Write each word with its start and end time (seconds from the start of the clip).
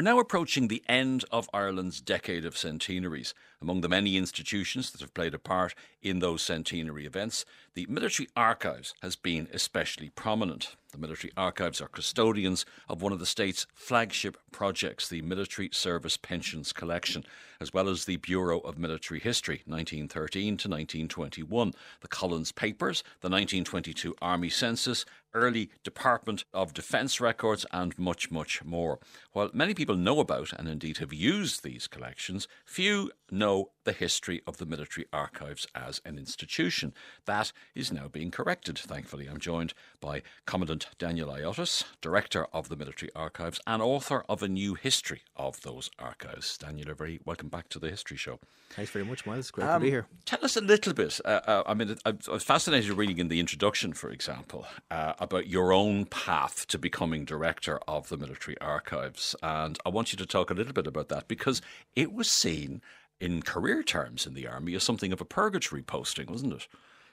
We're 0.00 0.04
now 0.04 0.18
approaching 0.18 0.68
the 0.68 0.82
end 0.88 1.26
of 1.30 1.50
Ireland's 1.52 2.00
decade 2.00 2.46
of 2.46 2.56
centenaries. 2.56 3.34
Among 3.60 3.82
the 3.82 3.88
many 3.90 4.16
institutions 4.16 4.90
that 4.90 5.02
have 5.02 5.12
played 5.12 5.34
a 5.34 5.38
part 5.38 5.74
in 6.00 6.20
those 6.20 6.40
centenary 6.40 7.04
events, 7.04 7.44
the 7.74 7.84
Military 7.86 8.26
Archives 8.34 8.94
has 9.02 9.14
been 9.14 9.46
especially 9.52 10.08
prominent. 10.08 10.74
The 10.90 10.98
Military 10.98 11.32
Archives 11.36 11.80
are 11.80 11.88
custodians 11.88 12.66
of 12.88 13.00
one 13.00 13.12
of 13.12 13.20
the 13.20 13.26
state's 13.26 13.66
flagship 13.72 14.36
projects, 14.50 15.08
the 15.08 15.22
Military 15.22 15.70
Service 15.72 16.16
Pensions 16.16 16.72
Collection, 16.72 17.24
as 17.60 17.72
well 17.72 17.88
as 17.88 18.04
the 18.04 18.16
Bureau 18.16 18.58
of 18.60 18.76
Military 18.76 19.20
History, 19.20 19.62
1913 19.66 20.56
to 20.56 20.68
1921, 20.68 21.72
the 22.00 22.08
Collins 22.08 22.50
Papers, 22.50 23.04
the 23.20 23.28
1922 23.28 24.16
Army 24.20 24.48
Census, 24.48 25.04
early 25.32 25.70
Department 25.84 26.44
of 26.52 26.74
Defence 26.74 27.20
records, 27.20 27.64
and 27.72 27.96
much, 27.96 28.30
much 28.30 28.64
more. 28.64 28.98
While 29.32 29.50
many 29.52 29.74
people 29.74 29.96
know 29.96 30.18
about 30.18 30.52
and 30.52 30.68
indeed 30.68 30.98
have 30.98 31.12
used 31.12 31.62
these 31.62 31.86
collections, 31.86 32.48
few 32.64 33.12
know 33.30 33.70
the 33.84 33.92
history 33.92 34.40
of 34.46 34.58
the 34.58 34.66
military 34.66 35.06
archives 35.12 35.66
as 35.74 36.00
an 36.04 36.18
institution. 36.18 36.92
That 37.26 37.52
is 37.74 37.92
now 37.92 38.08
being 38.08 38.30
corrected, 38.30 38.78
thankfully. 38.78 39.26
I'm 39.26 39.38
joined 39.38 39.74
by 40.00 40.22
Commandant 40.46 40.86
Daniel 40.98 41.28
Ayiotis, 41.28 41.84
Director 42.00 42.46
of 42.52 42.68
the 42.68 42.76
Military 42.76 43.10
Archives 43.14 43.60
and 43.66 43.82
author 43.82 44.24
of 44.28 44.42
a 44.42 44.48
new 44.48 44.74
history 44.74 45.22
of 45.36 45.60
those 45.62 45.90
archives. 45.98 46.58
Daniel, 46.58 46.94
very 46.94 47.20
welcome 47.24 47.48
back 47.48 47.68
to 47.70 47.78
the 47.78 47.88
History 47.88 48.16
Show. 48.16 48.38
Thanks 48.70 48.90
very 48.90 49.04
much, 49.04 49.26
Myles. 49.26 49.50
Great 49.50 49.66
um, 49.66 49.80
to 49.80 49.84
be 49.84 49.90
here. 49.90 50.06
Tell 50.26 50.44
us 50.44 50.56
a 50.56 50.60
little 50.60 50.92
bit. 50.92 51.20
Uh, 51.24 51.40
uh, 51.46 51.62
I 51.66 51.74
mean, 51.74 51.96
I, 52.04 52.14
was 52.30 52.44
fascinated 52.44 52.92
reading 52.92 53.18
in 53.18 53.28
the 53.28 53.40
introduction, 53.40 53.92
for 53.92 54.10
example, 54.10 54.66
uh, 54.90 55.14
about 55.18 55.48
your 55.48 55.72
own 55.72 56.04
path 56.06 56.66
to 56.68 56.78
becoming 56.78 57.24
Director 57.24 57.80
of 57.88 58.08
the 58.08 58.16
Military 58.16 58.58
Archives. 58.60 59.34
And 59.42 59.78
I 59.84 59.88
want 59.88 60.12
you 60.12 60.16
to 60.18 60.26
talk 60.26 60.50
a 60.50 60.54
little 60.54 60.72
bit 60.72 60.86
about 60.86 61.08
that 61.08 61.26
because 61.26 61.60
it 61.96 62.12
was 62.12 62.30
seen 62.30 62.80
in 63.20 63.42
career 63.42 63.82
terms 63.82 64.26
in 64.26 64.34
the 64.34 64.46
army 64.46 64.74
as 64.74 64.82
something 64.82 65.12
of 65.12 65.20
a 65.20 65.24
purgatory 65.24 65.82
posting, 65.82 66.26
wasn't 66.26 66.54
it? 66.54 66.66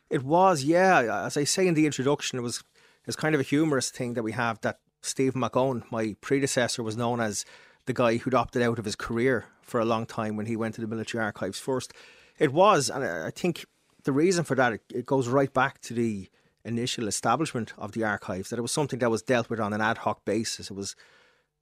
It 0.09 0.23
was, 0.23 0.64
yeah. 0.64 1.26
As 1.26 1.36
I 1.36 1.44
say 1.44 1.68
in 1.68 1.73
the 1.73 1.86
introduction, 1.86 2.40
it 2.40 2.44
was 2.44 2.64
it's 3.06 3.16
kind 3.16 3.36
of 3.36 3.42
a 3.42 3.44
humorous 3.44 3.90
thing 3.90 4.14
that 4.14 4.23
we 4.23 4.34
have 4.34 4.59
that 4.62 4.80
Stephen 5.02 5.42
MacEoin, 5.42 5.84
my 5.92 6.16
predecessor, 6.22 6.84
was 6.84 6.98
known 6.98 7.22
as 7.22 7.45
the 7.86 7.94
guy 7.94 8.17
who'd 8.17 8.34
opted 8.34 8.62
out 8.62 8.80
of 8.80 8.86
his 8.86 8.95
career 8.95 9.45
for 9.62 9.80
a 9.80 9.86
long 9.86 10.06
time 10.06 10.36
when 10.36 10.45
he 10.45 10.56
went 10.56 10.76
to 10.76 10.82
the 10.82 10.88
military 10.88 11.23
archives 11.23 11.59
first. 11.59 11.94
It 12.38 12.52
was, 12.52 12.89
and 12.89 13.04
I 13.04 13.32
think 13.32 13.66
the 14.04 14.12
reason 14.12 14.44
for 14.44 14.56
that 14.56 14.80
it, 14.94 15.06
goes 15.06 15.28
right 15.28 15.54
back 15.54 15.80
to 15.82 15.94
the 15.94 16.30
initial 16.66 17.08
establishment 17.08 17.73
of 17.78 17.94
the 17.94 18.04
archives. 18.04 18.50
That 18.50 18.60
it 18.60 18.62
was 18.62 18.72
something 18.72 19.00
that 19.00 19.12
was 19.12 19.22
dealt 19.22 19.50
with 19.50 19.60
on 19.60 19.73
an 19.73 19.82
ad 19.82 20.00
hoc 20.00 20.26
basis. 20.26 20.70
It 20.70 20.76
was 20.76 20.95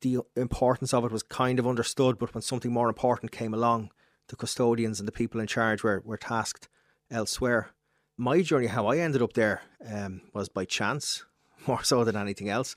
the 0.02 0.20
importance 0.36 0.94
of 0.94 1.05
it 1.05 1.11
was 1.11 1.23
kind 1.23 1.59
of 1.59 1.67
understood, 1.67 2.17
but 2.17 2.33
when 2.33 2.42
something 2.42 2.72
more 2.72 2.88
important 2.88 3.31
came 3.31 3.53
along, 3.53 3.92
the 4.28 4.36
custodians 4.36 5.00
and 5.00 5.08
the 5.08 5.12
people 5.12 5.40
in 5.40 5.48
charge 5.48 5.84
were, 5.84 6.02
were 6.06 6.18
tasked 6.18 6.68
elsewhere. 7.12 7.70
My 8.18 8.42
journey, 8.42 8.67
how 8.67 8.88
I 8.88 8.98
ended 8.98 9.22
up 9.22 9.34
there, 9.34 9.62
um, 9.88 10.22
was 10.34 10.50
by 10.50 10.66
chance, 10.66 11.26
more 11.67 11.84
so 11.84 12.04
than 12.04 12.16
anything 12.16 12.50
else. 12.50 12.76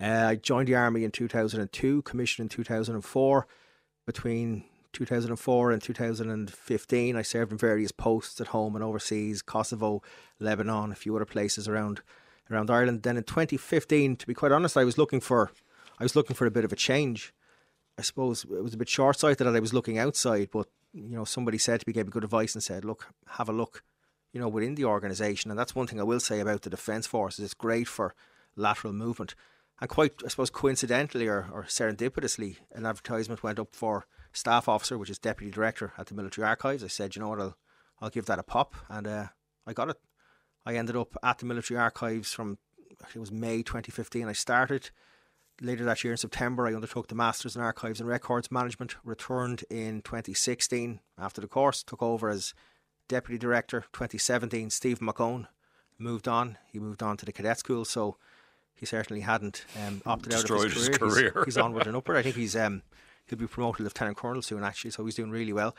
Uh, 0.00 0.26
I 0.28 0.34
joined 0.36 0.68
the 0.68 0.76
army 0.76 1.04
in 1.04 1.10
2002, 1.10 2.02
commissioned 2.02 2.46
in 2.46 2.48
2004. 2.48 3.46
Between 4.06 4.64
2004 4.92 5.72
and 5.72 5.82
2015, 5.82 7.16
I 7.16 7.22
served 7.22 7.52
in 7.52 7.58
various 7.58 7.92
posts 7.92 8.40
at 8.40 8.48
home 8.48 8.74
and 8.74 8.84
overseas, 8.84 9.42
Kosovo, 9.42 10.02
Lebanon, 10.40 10.92
a 10.92 10.94
few 10.94 11.14
other 11.14 11.24
places 11.24 11.68
around 11.68 12.00
around 12.50 12.70
Ireland. 12.70 13.02
Then 13.02 13.16
in 13.18 13.24
2015, 13.24 14.16
to 14.16 14.26
be 14.26 14.34
quite 14.34 14.52
honest, 14.52 14.76
I 14.76 14.84
was 14.84 14.96
looking 14.96 15.20
for 15.20 15.50
I 15.98 16.04
was 16.04 16.16
looking 16.16 16.36
for 16.36 16.46
a 16.46 16.50
bit 16.50 16.64
of 16.64 16.72
a 16.72 16.76
change. 16.76 17.34
I 17.98 18.02
suppose 18.02 18.44
it 18.44 18.62
was 18.62 18.74
a 18.74 18.78
bit 18.78 18.88
short 18.88 19.18
sighted 19.18 19.46
that 19.46 19.56
I 19.56 19.60
was 19.60 19.74
looking 19.74 19.98
outside, 19.98 20.50
but 20.52 20.68
you 20.92 21.16
know, 21.16 21.24
somebody 21.24 21.58
said 21.58 21.80
to 21.80 21.84
me, 21.86 21.92
gave 21.92 22.06
me 22.06 22.10
good 22.10 22.24
advice 22.24 22.54
and 22.54 22.62
said, 22.62 22.84
look, 22.84 23.08
have 23.26 23.48
a 23.48 23.52
look, 23.52 23.82
you 24.32 24.40
know, 24.40 24.48
within 24.48 24.74
the 24.74 24.84
organisation. 24.84 25.50
And 25.50 25.58
that's 25.58 25.74
one 25.74 25.86
thing 25.86 26.00
I 26.00 26.04
will 26.04 26.20
say 26.20 26.40
about 26.40 26.62
the 26.62 26.70
Defence 26.70 27.06
Forces. 27.06 27.44
It's 27.44 27.54
great 27.54 27.88
for 27.88 28.14
lateral 28.56 28.92
movement. 28.92 29.34
And 29.80 29.88
quite, 29.88 30.14
I 30.24 30.28
suppose, 30.28 30.50
coincidentally 30.50 31.28
or, 31.28 31.48
or 31.52 31.64
serendipitously, 31.64 32.56
an 32.72 32.86
advertisement 32.86 33.42
went 33.42 33.58
up 33.58 33.74
for 33.74 34.06
staff 34.32 34.68
officer, 34.68 34.98
which 34.98 35.10
is 35.10 35.18
deputy 35.18 35.50
director 35.50 35.92
at 35.96 36.06
the 36.06 36.14
military 36.14 36.46
archives. 36.46 36.82
I 36.82 36.88
said, 36.88 37.14
you 37.14 37.22
know 37.22 37.28
what, 37.28 37.40
I'll, 37.40 37.56
I'll 38.00 38.10
give 38.10 38.26
that 38.26 38.38
a 38.40 38.42
pop. 38.42 38.74
And 38.88 39.06
uh, 39.06 39.26
I 39.66 39.72
got 39.72 39.90
it. 39.90 39.98
I 40.66 40.74
ended 40.74 40.96
up 40.96 41.16
at 41.22 41.38
the 41.38 41.46
military 41.46 41.78
archives 41.78 42.32
from, 42.32 42.58
it 43.14 43.18
was 43.18 43.30
May 43.30 43.62
2015. 43.62 44.26
I 44.28 44.32
started 44.32 44.90
Later 45.60 45.84
that 45.84 46.04
year 46.04 46.12
in 46.12 46.16
September, 46.16 46.66
I 46.66 46.74
undertook 46.74 47.08
the 47.08 47.16
Masters 47.16 47.56
in 47.56 47.62
Archives 47.62 47.98
and 47.98 48.08
Records 48.08 48.50
Management, 48.50 48.94
returned 49.04 49.64
in 49.70 50.02
2016 50.02 51.00
after 51.18 51.40
the 51.40 51.48
course, 51.48 51.82
took 51.82 52.00
over 52.02 52.28
as 52.28 52.54
Deputy 53.08 53.38
Director 53.38 53.80
2017. 53.92 54.70
Steve 54.70 55.00
MacEoin 55.00 55.48
moved 55.98 56.28
on. 56.28 56.58
He 56.70 56.78
moved 56.78 57.02
on 57.02 57.16
to 57.16 57.26
the 57.26 57.32
cadet 57.32 57.58
school, 57.58 57.84
so 57.84 58.16
he 58.74 58.86
certainly 58.86 59.22
hadn't 59.22 59.64
um, 59.84 60.00
opted 60.06 60.32
out 60.32 60.48
of 60.48 60.62
his 60.72 60.88
career. 60.88 60.88
His 60.88 60.98
career. 60.98 61.32
He's, 61.34 61.44
he's 61.46 61.58
onward 61.58 61.86
and 61.88 61.96
upward. 61.96 62.16
I 62.16 62.22
think 62.22 62.36
he's 62.36 62.54
um, 62.54 62.82
he'll 63.26 63.38
be 63.38 63.46
promoted 63.48 63.80
Lieutenant 63.80 64.16
Colonel 64.16 64.42
soon, 64.42 64.62
actually, 64.62 64.92
so 64.92 65.04
he's 65.04 65.16
doing 65.16 65.30
really 65.30 65.52
well. 65.52 65.74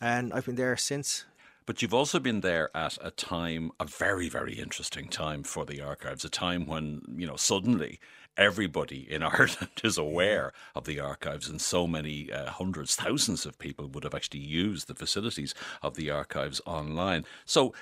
And 0.00 0.32
I've 0.32 0.46
been 0.46 0.56
there 0.56 0.76
since. 0.76 1.24
But 1.64 1.80
you've 1.80 1.94
also 1.94 2.18
been 2.18 2.40
there 2.40 2.76
at 2.76 2.98
a 3.00 3.12
time, 3.12 3.70
a 3.78 3.84
very, 3.84 4.28
very 4.28 4.54
interesting 4.54 5.06
time 5.06 5.44
for 5.44 5.64
the 5.64 5.80
archives, 5.80 6.24
a 6.24 6.28
time 6.28 6.66
when, 6.66 7.02
you 7.14 7.24
know, 7.24 7.36
suddenly 7.36 8.00
everybody 8.36 9.10
in 9.10 9.22
Ireland 9.22 9.80
is 9.82 9.98
aware 9.98 10.52
of 10.74 10.84
the 10.84 11.00
archives, 11.00 11.48
and 11.48 11.60
so 11.60 11.86
many 11.86 12.32
uh, 12.32 12.50
hundreds, 12.50 12.96
thousands 12.96 13.46
of 13.46 13.58
people 13.58 13.88
would 13.88 14.04
have 14.04 14.14
actually 14.14 14.40
used 14.40 14.88
the 14.88 14.94
facilities 14.94 15.54
of 15.82 15.94
the 15.94 16.10
archives 16.10 16.60
online. 16.66 17.24
So, 17.44 17.74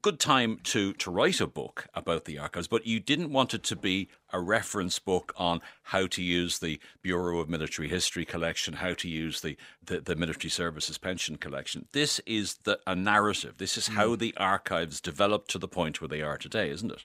good 0.00 0.20
time 0.20 0.58
to 0.64 0.92
to 0.94 1.10
write 1.10 1.40
a 1.40 1.46
book 1.46 1.86
about 1.94 2.24
the 2.24 2.38
archives, 2.38 2.68
but 2.68 2.86
you 2.86 3.00
didn't 3.00 3.32
want 3.32 3.54
it 3.54 3.62
to 3.64 3.76
be 3.76 4.08
a 4.32 4.40
reference 4.40 4.98
book 4.98 5.32
on 5.36 5.60
how 5.84 6.06
to 6.06 6.22
use 6.22 6.58
the 6.58 6.80
Bureau 7.02 7.38
of 7.38 7.48
Military 7.48 7.88
History 7.88 8.24
collection, 8.24 8.74
how 8.74 8.94
to 8.94 9.08
use 9.08 9.42
the, 9.42 9.56
the, 9.84 10.00
the 10.00 10.16
military 10.16 10.50
services 10.50 10.98
pension 10.98 11.36
collection. 11.36 11.86
This 11.92 12.18
is 12.20 12.54
the, 12.64 12.80
a 12.86 12.96
narrative. 12.96 13.58
This 13.58 13.76
is 13.76 13.88
how 13.88 14.16
mm. 14.16 14.18
the 14.18 14.34
archives 14.38 15.00
developed 15.00 15.50
to 15.50 15.58
the 15.58 15.68
point 15.68 16.00
where 16.00 16.08
they 16.08 16.22
are 16.22 16.38
today, 16.38 16.70
isn't 16.70 16.90
it? 16.90 17.04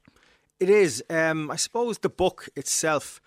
It 0.60 0.70
is. 0.70 1.04
Um, 1.10 1.52
I 1.52 1.56
suppose 1.56 2.00
the 2.00 2.10
book 2.10 2.50
itself, 2.56 3.22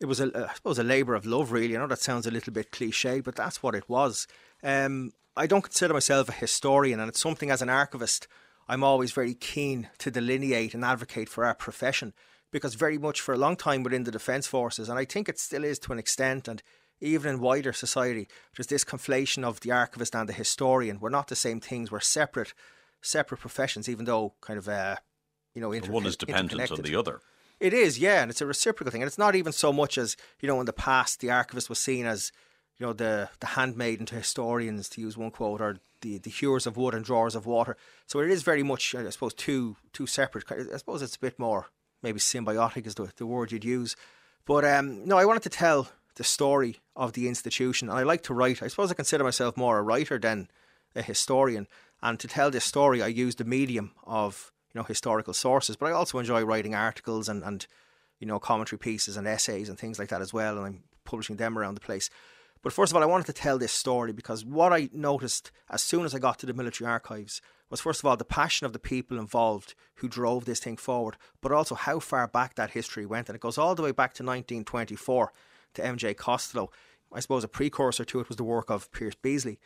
it 0.00 0.06
was 0.06 0.20
a, 0.20 0.48
I 0.50 0.54
suppose 0.54 0.78
a 0.78 0.84
labour 0.84 1.14
of 1.14 1.26
love. 1.26 1.52
Really, 1.52 1.76
I 1.76 1.80
know 1.80 1.86
that 1.86 2.00
sounds 2.00 2.26
a 2.26 2.30
little 2.30 2.52
bit 2.52 2.72
cliche, 2.72 3.20
but 3.20 3.36
that's 3.36 3.62
what 3.62 3.74
it 3.74 3.88
was. 3.88 4.26
Um, 4.62 5.12
I 5.36 5.46
don't 5.46 5.62
consider 5.62 5.94
myself 5.94 6.28
a 6.28 6.32
historian, 6.32 7.00
and 7.00 7.08
it's 7.08 7.20
something 7.20 7.50
as 7.50 7.62
an 7.62 7.68
archivist 7.68 8.26
I'm 8.70 8.84
always 8.84 9.10
very 9.10 9.34
keen 9.34 9.88
to 9.98 10.12
delineate 10.12 10.74
and 10.74 10.84
advocate 10.84 11.28
for 11.28 11.44
our 11.44 11.54
profession 11.56 12.14
because 12.52 12.76
very 12.76 12.98
much 12.98 13.20
for 13.20 13.34
a 13.34 13.38
long 13.38 13.56
time 13.56 13.82
within 13.82 14.04
the 14.04 14.12
defence 14.12 14.46
forces, 14.46 14.88
and 14.88 14.96
I 14.96 15.04
think 15.04 15.28
it 15.28 15.40
still 15.40 15.64
is 15.64 15.80
to 15.80 15.92
an 15.92 15.98
extent, 15.98 16.46
and 16.46 16.62
even 17.00 17.34
in 17.34 17.40
wider 17.40 17.72
society, 17.72 18.28
there's 18.56 18.68
this 18.68 18.84
conflation 18.84 19.42
of 19.42 19.58
the 19.60 19.72
archivist 19.72 20.14
and 20.14 20.28
the 20.28 20.32
historian. 20.32 21.00
We're 21.00 21.10
not 21.10 21.26
the 21.26 21.34
same 21.34 21.60
things. 21.60 21.90
We're 21.90 21.98
separate, 21.98 22.54
separate 23.02 23.40
professions, 23.40 23.88
even 23.88 24.04
though 24.04 24.34
kind 24.40 24.58
of 24.58 24.68
uh, 24.68 24.96
you 25.54 25.60
know, 25.60 25.72
inter- 25.72 25.92
one 25.92 26.06
is 26.06 26.16
dependent 26.16 26.70
on 26.70 26.82
the 26.82 26.96
other. 26.96 27.20
It 27.58 27.74
is, 27.74 27.98
yeah, 27.98 28.22
and 28.22 28.30
it's 28.30 28.40
a 28.40 28.46
reciprocal 28.46 28.90
thing, 28.90 29.02
and 29.02 29.06
it's 29.06 29.18
not 29.18 29.34
even 29.34 29.52
so 29.52 29.72
much 29.72 29.98
as 29.98 30.16
you 30.40 30.48
know 30.48 30.60
in 30.60 30.66
the 30.66 30.72
past 30.72 31.20
the 31.20 31.30
archivist 31.30 31.68
was 31.68 31.78
seen 31.78 32.06
as 32.06 32.32
you 32.78 32.86
know 32.86 32.92
the 32.92 33.28
the 33.40 33.48
handmaiden 33.48 34.06
to 34.06 34.14
historians, 34.14 34.88
to 34.90 35.00
use 35.00 35.16
one 35.16 35.30
quote, 35.30 35.60
or 35.60 35.78
the 36.00 36.18
the 36.18 36.30
hewers 36.30 36.66
of 36.66 36.76
wood 36.76 36.94
and 36.94 37.04
drawers 37.04 37.34
of 37.34 37.44
water. 37.44 37.76
So 38.06 38.20
it 38.20 38.30
is 38.30 38.42
very 38.42 38.62
much, 38.62 38.94
I 38.94 39.08
suppose, 39.10 39.34
two 39.34 39.76
two 39.92 40.06
separate. 40.06 40.50
I 40.50 40.76
suppose 40.78 41.02
it's 41.02 41.16
a 41.16 41.20
bit 41.20 41.38
more 41.38 41.66
maybe 42.02 42.18
symbiotic 42.18 42.86
is 42.86 42.94
the 42.94 43.12
the 43.16 43.26
word 43.26 43.52
you'd 43.52 43.64
use. 43.64 43.94
But 44.46 44.64
um, 44.64 45.04
no, 45.04 45.18
I 45.18 45.26
wanted 45.26 45.42
to 45.44 45.50
tell 45.50 45.90
the 46.16 46.24
story 46.24 46.80
of 46.96 47.12
the 47.12 47.28
institution, 47.28 47.90
and 47.90 47.98
I 47.98 48.02
like 48.02 48.22
to 48.22 48.34
write. 48.34 48.62
I 48.62 48.68
suppose 48.68 48.90
I 48.90 48.94
consider 48.94 49.24
myself 49.24 49.56
more 49.56 49.78
a 49.78 49.82
writer 49.82 50.18
than 50.18 50.48
a 50.96 51.02
historian, 51.02 51.68
and 52.02 52.18
to 52.18 52.26
tell 52.26 52.50
this 52.50 52.64
story, 52.64 53.02
I 53.02 53.08
used 53.08 53.38
the 53.38 53.44
medium 53.44 53.92
of 54.04 54.50
you 54.72 54.78
know 54.78 54.84
historical 54.84 55.34
sources. 55.34 55.76
But 55.76 55.86
I 55.86 55.92
also 55.92 56.18
enjoy 56.18 56.42
writing 56.42 56.74
articles 56.74 57.28
and 57.28 57.42
and 57.42 57.66
you 58.18 58.26
know 58.26 58.38
commentary 58.38 58.78
pieces 58.78 59.16
and 59.16 59.26
essays 59.26 59.68
and 59.68 59.78
things 59.78 59.98
like 59.98 60.08
that 60.08 60.22
as 60.22 60.32
well, 60.32 60.56
and 60.58 60.66
I'm 60.66 60.82
publishing 61.04 61.36
them 61.36 61.58
around 61.58 61.74
the 61.74 61.80
place. 61.80 62.10
But 62.62 62.74
first 62.74 62.92
of 62.92 62.96
all, 62.96 63.02
I 63.02 63.06
wanted 63.06 63.26
to 63.26 63.32
tell 63.32 63.58
this 63.58 63.72
story 63.72 64.12
because 64.12 64.44
what 64.44 64.72
I 64.72 64.90
noticed 64.92 65.50
as 65.70 65.82
soon 65.82 66.04
as 66.04 66.14
I 66.14 66.18
got 66.18 66.38
to 66.40 66.46
the 66.46 66.52
military 66.52 66.90
archives 66.90 67.40
was 67.70 67.80
first 67.80 68.00
of 68.00 68.04
all 68.04 68.16
the 68.16 68.24
passion 68.24 68.66
of 68.66 68.72
the 68.72 68.78
people 68.78 69.18
involved 69.18 69.74
who 69.96 70.08
drove 70.08 70.44
this 70.44 70.60
thing 70.60 70.76
forward, 70.76 71.16
but 71.40 71.52
also 71.52 71.74
how 71.74 72.00
far 72.00 72.26
back 72.26 72.56
that 72.56 72.72
history 72.72 73.06
went, 73.06 73.28
and 73.28 73.36
it 73.36 73.40
goes 73.40 73.56
all 73.56 73.74
the 73.74 73.82
way 73.82 73.92
back 73.92 74.12
to 74.14 74.22
1924 74.22 75.32
to 75.74 75.82
MJ 75.82 76.16
Costello. 76.16 76.70
I 77.12 77.20
suppose 77.20 77.44
a 77.44 77.48
precursor 77.48 78.04
to 78.04 78.20
it 78.20 78.28
was 78.28 78.36
the 78.36 78.44
work 78.44 78.70
of 78.70 78.90
Pierce 78.92 79.14
Beasley. 79.14 79.58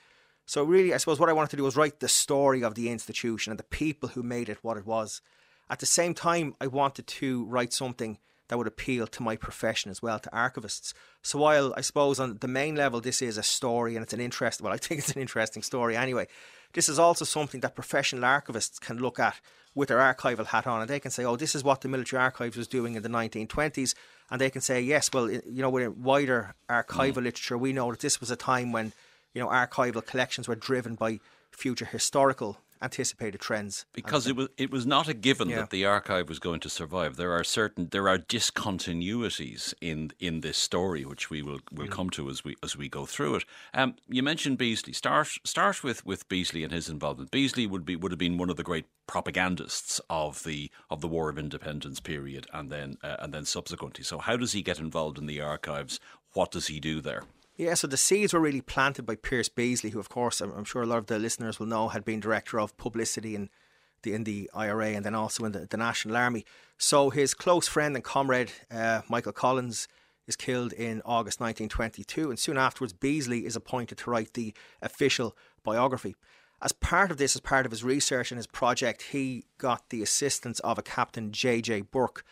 So 0.46 0.62
really, 0.62 0.92
I 0.92 0.98
suppose 0.98 1.18
what 1.18 1.28
I 1.28 1.32
wanted 1.32 1.50
to 1.50 1.56
do 1.56 1.64
was 1.64 1.76
write 1.76 2.00
the 2.00 2.08
story 2.08 2.62
of 2.62 2.74
the 2.74 2.90
institution 2.90 3.50
and 3.50 3.58
the 3.58 3.64
people 3.64 4.10
who 4.10 4.22
made 4.22 4.48
it 4.48 4.58
what 4.62 4.76
it 4.76 4.86
was. 4.86 5.20
At 5.70 5.78
the 5.78 5.86
same 5.86 6.14
time, 6.14 6.54
I 6.60 6.66
wanted 6.66 7.06
to 7.06 7.44
write 7.46 7.72
something 7.72 8.18
that 8.48 8.58
would 8.58 8.66
appeal 8.66 9.06
to 9.06 9.22
my 9.22 9.36
profession 9.36 9.90
as 9.90 10.02
well, 10.02 10.18
to 10.18 10.28
archivists. 10.30 10.92
So 11.22 11.38
while 11.38 11.72
I 11.76 11.80
suppose 11.80 12.20
on 12.20 12.38
the 12.38 12.48
main 12.48 12.76
level 12.76 13.00
this 13.00 13.22
is 13.22 13.38
a 13.38 13.42
story 13.42 13.96
and 13.96 14.02
it's 14.02 14.12
an 14.12 14.20
interest, 14.20 14.60
well, 14.60 14.72
I 14.72 14.76
think 14.76 14.98
it's 15.00 15.12
an 15.12 15.20
interesting 15.20 15.62
story 15.62 15.96
anyway. 15.96 16.26
This 16.74 16.88
is 16.88 16.98
also 16.98 17.24
something 17.24 17.60
that 17.60 17.74
professional 17.74 18.22
archivists 18.24 18.80
can 18.80 18.98
look 18.98 19.18
at 19.18 19.40
with 19.74 19.88
their 19.88 19.98
archival 19.98 20.46
hat 20.46 20.66
on, 20.66 20.80
and 20.80 20.90
they 20.90 21.00
can 21.00 21.10
say, 21.10 21.24
"Oh, 21.24 21.36
this 21.36 21.54
is 21.54 21.64
what 21.64 21.80
the 21.80 21.88
military 21.88 22.22
archives 22.22 22.56
was 22.56 22.68
doing 22.68 22.94
in 22.94 23.02
the 23.02 23.08
1920s," 23.08 23.94
and 24.30 24.40
they 24.40 24.50
can 24.50 24.60
say, 24.60 24.80
"Yes, 24.80 25.10
well, 25.12 25.30
you 25.30 25.42
know, 25.62 25.70
with 25.70 25.88
wider 25.96 26.54
archival 26.68 27.14
mm. 27.14 27.24
literature, 27.24 27.58
we 27.58 27.72
know 27.72 27.90
that 27.90 28.00
this 28.00 28.20
was 28.20 28.30
a 28.30 28.36
time 28.36 28.72
when, 28.72 28.92
you 29.34 29.42
know, 29.42 29.48
archival 29.48 30.04
collections 30.04 30.48
were 30.48 30.54
driven 30.54 30.94
by 30.94 31.20
future 31.50 31.84
historical 31.84 32.58
anticipated 32.82 33.40
trends. 33.40 33.86
Because 33.94 34.26
it 34.26 34.36
was 34.36 34.48
it 34.58 34.70
was 34.70 34.86
not 34.86 35.08
a 35.08 35.14
given 35.14 35.48
yeah. 35.48 35.60
that 35.60 35.70
the 35.70 35.86
archive 35.86 36.28
was 36.28 36.38
going 36.38 36.60
to 36.60 36.68
survive. 36.68 37.16
There 37.16 37.32
are 37.32 37.42
certain 37.42 37.88
there 37.90 38.08
are 38.08 38.18
discontinuities 38.18 39.74
in 39.80 40.12
in 40.20 40.40
this 40.40 40.58
story, 40.58 41.04
which 41.04 41.30
we 41.30 41.42
will 41.42 41.60
will 41.72 41.86
mm. 41.86 41.90
come 41.90 42.10
to 42.10 42.28
as 42.28 42.44
we 42.44 42.54
as 42.62 42.76
we 42.76 42.88
go 42.88 43.06
through 43.06 43.36
it. 43.36 43.44
Um, 43.72 43.96
you 44.08 44.22
mentioned 44.22 44.58
Beasley. 44.58 44.92
Start 44.92 45.28
start 45.44 45.82
with, 45.82 46.04
with 46.04 46.28
Beasley 46.28 46.62
and 46.62 46.72
his 46.72 46.88
involvement. 46.88 47.30
Beasley 47.30 47.66
would 47.66 47.84
be 47.84 47.96
would 47.96 48.12
have 48.12 48.18
been 48.18 48.38
one 48.38 48.50
of 48.50 48.56
the 48.56 48.62
great 48.62 48.86
propagandists 49.06 50.00
of 50.10 50.44
the 50.44 50.70
of 50.90 51.00
the 51.00 51.08
War 51.08 51.30
of 51.30 51.38
Independence 51.38 52.00
period, 52.00 52.46
and 52.52 52.70
then 52.70 52.98
uh, 53.02 53.16
and 53.20 53.32
then 53.32 53.46
subsequently. 53.46 54.04
So, 54.04 54.18
how 54.18 54.36
does 54.36 54.52
he 54.52 54.62
get 54.62 54.78
involved 54.78 55.18
in 55.18 55.26
the 55.26 55.40
archives? 55.40 55.98
What 56.34 56.50
does 56.50 56.66
he 56.66 56.80
do 56.80 57.00
there? 57.00 57.22
Yeah, 57.56 57.74
so 57.74 57.86
the 57.86 57.96
seeds 57.96 58.32
were 58.32 58.40
really 58.40 58.60
planted 58.60 59.06
by 59.06 59.14
Pierce 59.14 59.48
Beasley, 59.48 59.90
who, 59.90 60.00
of 60.00 60.08
course, 60.08 60.40
I'm, 60.40 60.64
sure 60.64 60.82
a 60.82 60.86
lot 60.86 60.98
of 60.98 61.06
the 61.06 61.20
listeners 61.20 61.60
will 61.60 61.66
know, 61.66 61.88
had 61.88 62.04
been 62.04 62.18
director 62.18 62.58
of 62.58 62.76
publicity 62.76 63.36
in 63.36 63.48
the 64.02 64.12
in 64.12 64.24
the 64.24 64.50
IRA 64.52 64.88
and 64.88 65.04
then 65.04 65.14
also 65.14 65.44
in 65.44 65.52
the, 65.52 65.66
the 65.70 65.76
National 65.76 66.16
Army. 66.16 66.44
So 66.78 67.10
his 67.10 67.32
close 67.32 67.68
friend 67.68 67.94
and 67.94 68.04
comrade 68.04 68.50
uh, 68.70 69.02
Michael 69.08 69.32
Collins 69.32 69.88
is 70.26 70.36
killed 70.36 70.72
in 70.72 71.00
August 71.04 71.40
1922, 71.40 72.28
and 72.28 72.38
soon 72.38 72.58
afterwards 72.58 72.92
Beasley 72.92 73.46
is 73.46 73.56
appointed 73.56 73.98
to 73.98 74.10
write 74.10 74.34
the 74.34 74.52
official 74.82 75.36
biography. 75.62 76.16
As 76.60 76.72
part 76.72 77.10
of 77.10 77.18
this, 77.18 77.36
as 77.36 77.40
part 77.40 77.66
of 77.66 77.72
his 77.72 77.84
research 77.84 78.30
and 78.32 78.38
his 78.38 78.46
project, 78.46 79.02
he 79.12 79.44
got 79.58 79.90
the 79.90 80.02
assistance 80.02 80.60
of 80.60 80.78
a 80.78 80.82
Captain 80.82 81.30
J.J. 81.30 81.82
Burke. 81.82 82.24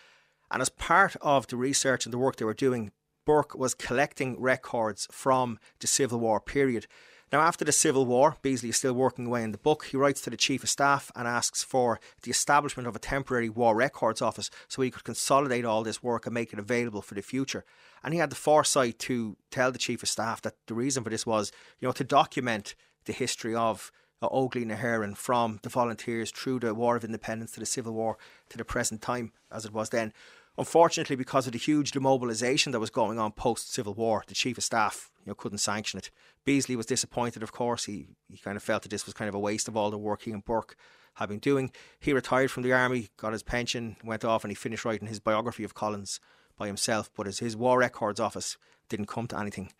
And 0.50 0.62
as 0.62 0.68
part 0.68 1.16
of 1.20 1.46
the 1.46 1.56
research 1.56 2.06
and 2.06 2.12
the 2.12 2.18
work 2.18 2.36
they 2.36 2.44
were 2.44 2.54
doing, 2.54 2.92
Burke 3.24 3.54
was 3.54 3.74
collecting 3.74 4.40
records 4.40 5.06
from 5.10 5.58
the 5.80 5.86
Civil 5.86 6.20
War 6.20 6.40
period. 6.40 6.86
Now, 7.32 7.40
after 7.40 7.64
the 7.64 7.72
Civil 7.72 8.04
War, 8.04 8.36
Beasley 8.42 8.68
is 8.68 8.76
still 8.76 8.92
working 8.92 9.26
away 9.26 9.42
in 9.42 9.52
the 9.52 9.58
book. 9.58 9.86
He 9.86 9.96
writes 9.96 10.20
to 10.22 10.30
the 10.30 10.36
Chief 10.36 10.62
of 10.62 10.68
Staff 10.68 11.10
and 11.16 11.26
asks 11.26 11.62
for 11.62 11.98
the 12.22 12.30
establishment 12.30 12.86
of 12.86 12.94
a 12.94 12.98
temporary 12.98 13.48
War 13.48 13.74
Records 13.74 14.20
Office 14.20 14.50
so 14.68 14.82
he 14.82 14.90
could 14.90 15.04
consolidate 15.04 15.64
all 15.64 15.82
this 15.82 16.02
work 16.02 16.26
and 16.26 16.34
make 16.34 16.52
it 16.52 16.58
available 16.58 17.00
for 17.00 17.14
the 17.14 17.22
future. 17.22 17.64
And 18.04 18.12
he 18.12 18.20
had 18.20 18.28
the 18.28 18.36
foresight 18.36 18.98
to 19.00 19.38
tell 19.50 19.72
the 19.72 19.78
Chief 19.78 20.02
of 20.02 20.10
Staff 20.10 20.42
that 20.42 20.56
the 20.66 20.74
reason 20.74 21.04
for 21.04 21.08
this 21.10 21.24
was, 21.24 21.52
you 21.80 21.88
know, 21.88 21.92
to 21.92 22.04
document 22.04 22.74
the 23.06 23.14
history 23.14 23.54
of 23.54 23.90
uh, 24.20 24.28
Óglaigh 24.28 24.66
na 24.66 24.76
hÉireann 24.76 25.16
from 25.16 25.58
the 25.62 25.70
volunteers 25.70 26.30
through 26.30 26.60
the 26.60 26.74
War 26.74 26.96
of 26.96 27.04
Independence 27.04 27.52
to 27.52 27.60
the 27.60 27.66
Civil 27.66 27.94
War 27.94 28.18
to 28.50 28.58
the 28.58 28.64
present 28.64 29.00
time 29.00 29.32
as 29.50 29.64
it 29.64 29.72
was 29.72 29.88
then. 29.88 30.12
Unfortunately, 30.58 31.16
because 31.16 31.46
of 31.46 31.52
the 31.52 31.58
huge 31.58 31.92
demobilisation 31.92 32.72
that 32.72 32.80
was 32.80 32.90
going 32.90 33.18
on 33.18 33.32
post 33.32 33.72
Civil 33.72 33.94
War, 33.94 34.22
the 34.26 34.34
Chief 34.34 34.58
of 34.58 34.64
Staff 34.64 35.10
you 35.24 35.30
know, 35.30 35.34
couldn't 35.34 35.58
sanction 35.58 35.98
it. 35.98 36.10
Beasley 36.44 36.76
was 36.76 36.86
disappointed, 36.86 37.42
of 37.42 37.52
course. 37.52 37.84
He, 37.84 38.08
he 38.28 38.36
kind 38.36 38.56
of 38.56 38.62
felt 38.62 38.82
that 38.82 38.90
this 38.90 39.06
was 39.06 39.14
kind 39.14 39.28
of 39.28 39.34
a 39.34 39.40
waste 39.40 39.68
of 39.68 39.76
all 39.76 39.90
the 39.90 39.98
work 39.98 40.22
he 40.22 40.30
and 40.30 40.44
Burke 40.44 40.76
had 41.14 41.28
been 41.28 41.38
doing. 41.38 41.70
He 41.98 42.12
retired 42.12 42.50
from 42.50 42.64
the 42.64 42.72
army, 42.72 43.08
got 43.16 43.32
his 43.32 43.42
pension, 43.42 43.96
went 44.04 44.24
off, 44.24 44.44
and 44.44 44.50
he 44.50 44.54
finished 44.54 44.84
writing 44.84 45.08
his 45.08 45.20
biography 45.20 45.64
of 45.64 45.74
Collins 45.74 46.20
by 46.58 46.66
himself. 46.66 47.10
But 47.16 47.26
his, 47.26 47.38
his 47.38 47.56
War 47.56 47.78
Records 47.78 48.20
Office 48.20 48.58
didn't 48.88 49.06
come 49.06 49.26
to 49.28 49.38
anything. 49.38 49.72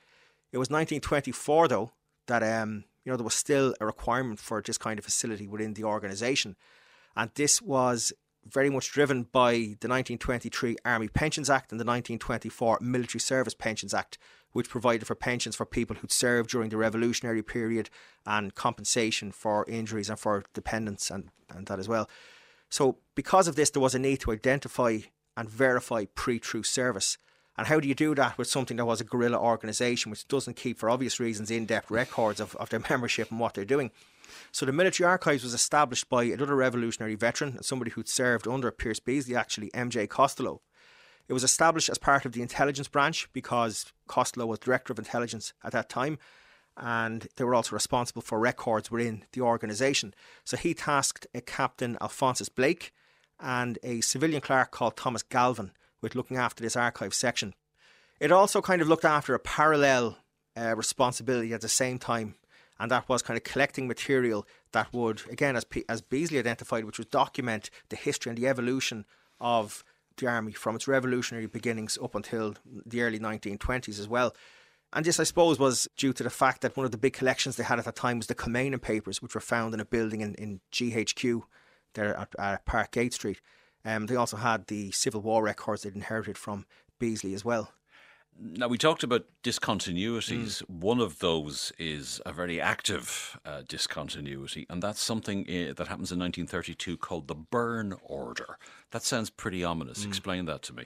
It 0.53 0.59
was 0.59 0.69
1924, 0.69 1.69
though, 1.69 1.93
that 2.27 2.43
um, 2.43 2.85
you 3.05 3.11
know 3.11 3.17
there 3.17 3.25
was 3.25 3.35
still 3.35 3.75
a 3.81 3.87
requirement 3.87 4.39
for 4.39 4.63
this 4.63 4.79
kind 4.79 4.99
of 4.99 5.05
facility 5.05 5.47
within 5.47 5.75
the 5.75 5.85
organisation, 5.85 6.57
and 7.17 7.31
this 7.35 7.61
was 7.61 8.13
very 8.49 8.71
much 8.71 8.91
driven 8.91 9.25
by 9.25 9.53
the 9.53 9.89
1923 9.89 10.77
Army 10.85 11.09
Pensions 11.09 11.49
Act 11.49 11.73
and 11.73 11.81
the 11.81 11.85
1924 11.85 12.79
Military 12.81 13.21
Service 13.21 13.55
Pensions 13.55 13.95
Act, 13.95 14.19
which 14.53 14.69
provided 14.69 15.07
for 15.07 15.15
pensions 15.15 15.57
for 15.57 15.65
people 15.67 15.97
who'd 15.97 16.13
served 16.13 16.51
during 16.51 16.69
the 16.69 16.77
revolutionary 16.77 17.43
period 17.43 17.89
and 18.27 18.55
compensation 18.55 19.33
for 19.33 19.65
injuries 19.69 20.11
and 20.11 20.19
for 20.19 20.45
dependents 20.55 21.11
and, 21.11 21.31
and 21.51 21.67
that 21.67 21.79
as 21.79 21.89
well. 21.89 22.09
So, 22.69 22.99
because 23.15 23.49
of 23.49 23.57
this, 23.57 23.71
there 23.71 23.83
was 23.83 23.95
a 23.95 23.99
need 23.99 24.21
to 24.21 24.33
identify 24.33 24.99
and 25.37 25.49
verify 25.49 26.07
pre 26.15 26.39
truce 26.39 26.71
service. 26.71 27.19
And 27.57 27.67
how 27.67 27.81
do 27.81 27.89
you 27.89 27.95
do 27.95 28.15
that 28.15 28.39
with 28.39 28.49
something 28.49 28.79
that 28.79 28.87
was 28.87 29.01
a 29.01 29.05
guerrilla 29.05 29.39
organisation, 29.39 30.11
which 30.11 30.27
doesn't 30.27 30.57
keep, 30.57 30.79
for 30.79 30.89
obvious 30.89 31.21
reasons, 31.21 31.51
in 31.51 31.67
depth 31.67 31.91
records 31.91 32.41
of, 32.41 32.57
of 32.57 32.71
their 32.71 32.83
membership 32.89 33.31
and 33.31 33.39
what 33.39 33.55
they're 33.55 33.65
doing? 33.65 33.91
So 34.51 34.65
the 34.65 34.73
Military 34.73 35.07
Archives 35.07 35.43
was 35.43 35.53
established 35.53 36.09
by 36.09 36.25
another 36.25 36.57
revolutionary 36.57 37.15
veteran, 37.15 37.57
and 37.57 37.65
somebody 37.65 37.91
who'd 37.91 38.09
served 38.09 38.49
under 38.49 38.71
Pierce 38.71 39.01
Beasley, 39.01 39.37
actually, 39.37 39.71
MJ 39.71 40.09
Costello. 40.09 40.63
It 41.29 41.35
was 41.35 41.45
established 41.45 41.91
as 41.91 41.99
part 41.99 42.25
of 42.25 42.33
the 42.33 42.43
intelligence 42.43 42.89
branch 42.89 43.29
because 43.33 43.93
Costello 44.09 44.47
was 44.47 44.59
director 44.59 44.93
of 44.93 44.99
intelligence 44.99 45.53
at 45.63 45.73
that 45.73 45.89
time, 45.89 46.19
and 46.77 47.29
they 47.37 47.45
were 47.45 47.55
also 47.55 47.77
responsible 47.77 48.23
for 48.23 48.39
records 48.39 48.91
within 48.91 49.25
the 49.33 49.43
organisation. 49.43 50.15
So 50.45 50.57
he 50.57 50.73
tasked 50.73 51.27
a 51.35 51.43
Captain 51.43 51.99
Alphonsus 52.01 52.49
Blake 52.49 52.93
and 53.39 53.79
a 53.83 54.01
civilian 54.01 54.41
clerk 54.41 54.71
called 54.71 54.97
Thomas 54.97 55.23
Galvin 55.23 55.73
with 56.03 56.15
looking 56.15 56.37
after 56.37 56.63
this 56.63 56.77
archive 56.77 57.15
section. 57.15 57.55
It 58.21 58.31
also 58.31 58.61
kind 58.61 58.83
of 58.83 58.89
looked 58.89 59.05
after 59.05 59.35
a 59.35 59.39
parallel 59.39 60.19
uh, 60.57 60.77
responsibility 60.77 61.55
at 61.55 61.63
the 61.63 61.69
same 61.69 61.99
time 61.99 62.35
and 62.83 62.91
that 62.91 63.09
was 63.09 63.23
kind 63.23 63.37
of 63.37 63.45
collecting 63.45 63.87
material 63.87 64.45
that 64.73 64.93
would, 64.93 65.23
again, 65.31 65.55
as 65.55 65.65
P- 65.65 65.85
as 65.89 66.01
Beasley 66.01 66.41
identified, 66.41 66.85
which 66.85 66.99
would 66.99 67.11
document 67.11 67.71
the 67.91 67.97
history 67.97 68.31
and 68.31 68.37
the 68.37 68.49
evolution 68.49 69.05
of 69.41 69.85
the 70.17 70.27
army 70.27 70.51
from 70.51 70.75
its 70.75 70.89
revolutionary 70.89 71.47
beginnings 71.47 71.97
up 72.03 72.17
until 72.17 72.57
the 72.65 73.03
early 73.03 73.21
1920s 73.21 74.01
as 74.01 74.09
well. 74.09 74.35
And 74.93 75.05
this, 75.05 75.21
I 75.21 75.25
suppose, 75.25 75.61
was 75.61 75.89
due 75.97 76.13
to 76.13 76.25
the 76.25 76.29
fact 76.29 76.61
that 76.63 76.77
one 76.77 76.85
of 76.85 76.91
the 76.91 76.99
big 76.99 77.13
collections 77.13 77.55
they 77.55 77.63
had 77.63 77.79
at 77.79 77.85
that 77.85 77.95
time 77.95 78.19
was 78.19 78.27
the 78.27 78.35
Kilmainham 78.35 78.83
papers, 78.83 79.23
which 79.23 79.37
were 79.37 79.41
found 79.41 79.73
in 79.75 79.81
a 79.81 79.85
building 79.85 80.21
in, 80.21 80.35
in 80.35 80.61
GHQ 80.73 81.43
there 81.95 82.17
at, 82.17 82.35
at 82.37 82.67
Park 82.67 82.91
Gate 82.91 83.15
Street. 83.15 83.41
Um, 83.85 84.07
they 84.07 84.17
also 84.17 84.37
had 84.37 84.67
the 84.67 84.91
Civil 84.93 85.21
War 85.21 85.43
records 85.43 85.83
they'd 85.83 85.95
inherited 85.95 86.39
from 86.39 86.67
Beasley 86.99 87.35
as 87.35 87.45
well. 87.45 87.73
Now, 88.39 88.69
we 88.69 88.79
talked 88.79 89.03
about 89.03 89.27
discontinuities. 89.43 90.63
Mm. 90.63 90.69
One 90.69 91.01
of 91.01 91.19
those 91.19 91.73
is 91.79 92.21
a 92.25 92.33
very 92.33 92.61
active 92.61 93.39
uh, 93.45 93.63
discontinuity, 93.69 94.67
and 94.71 94.83
that's 94.83 95.03
something 95.03 95.43
uh, 95.43 95.75
that 95.77 95.89
happens 95.89 96.11
in 96.11 96.19
1932 96.19 96.97
called 96.97 97.29
the 97.29 97.35
Burn 97.35 97.95
Order. 98.03 98.57
That 98.91 99.03
sounds 99.03 99.29
pretty 99.29 99.63
ominous. 99.63 100.05
Mm. 100.05 100.09
Explain 100.09 100.45
that 100.47 100.63
to 100.63 100.73
me. 100.73 100.85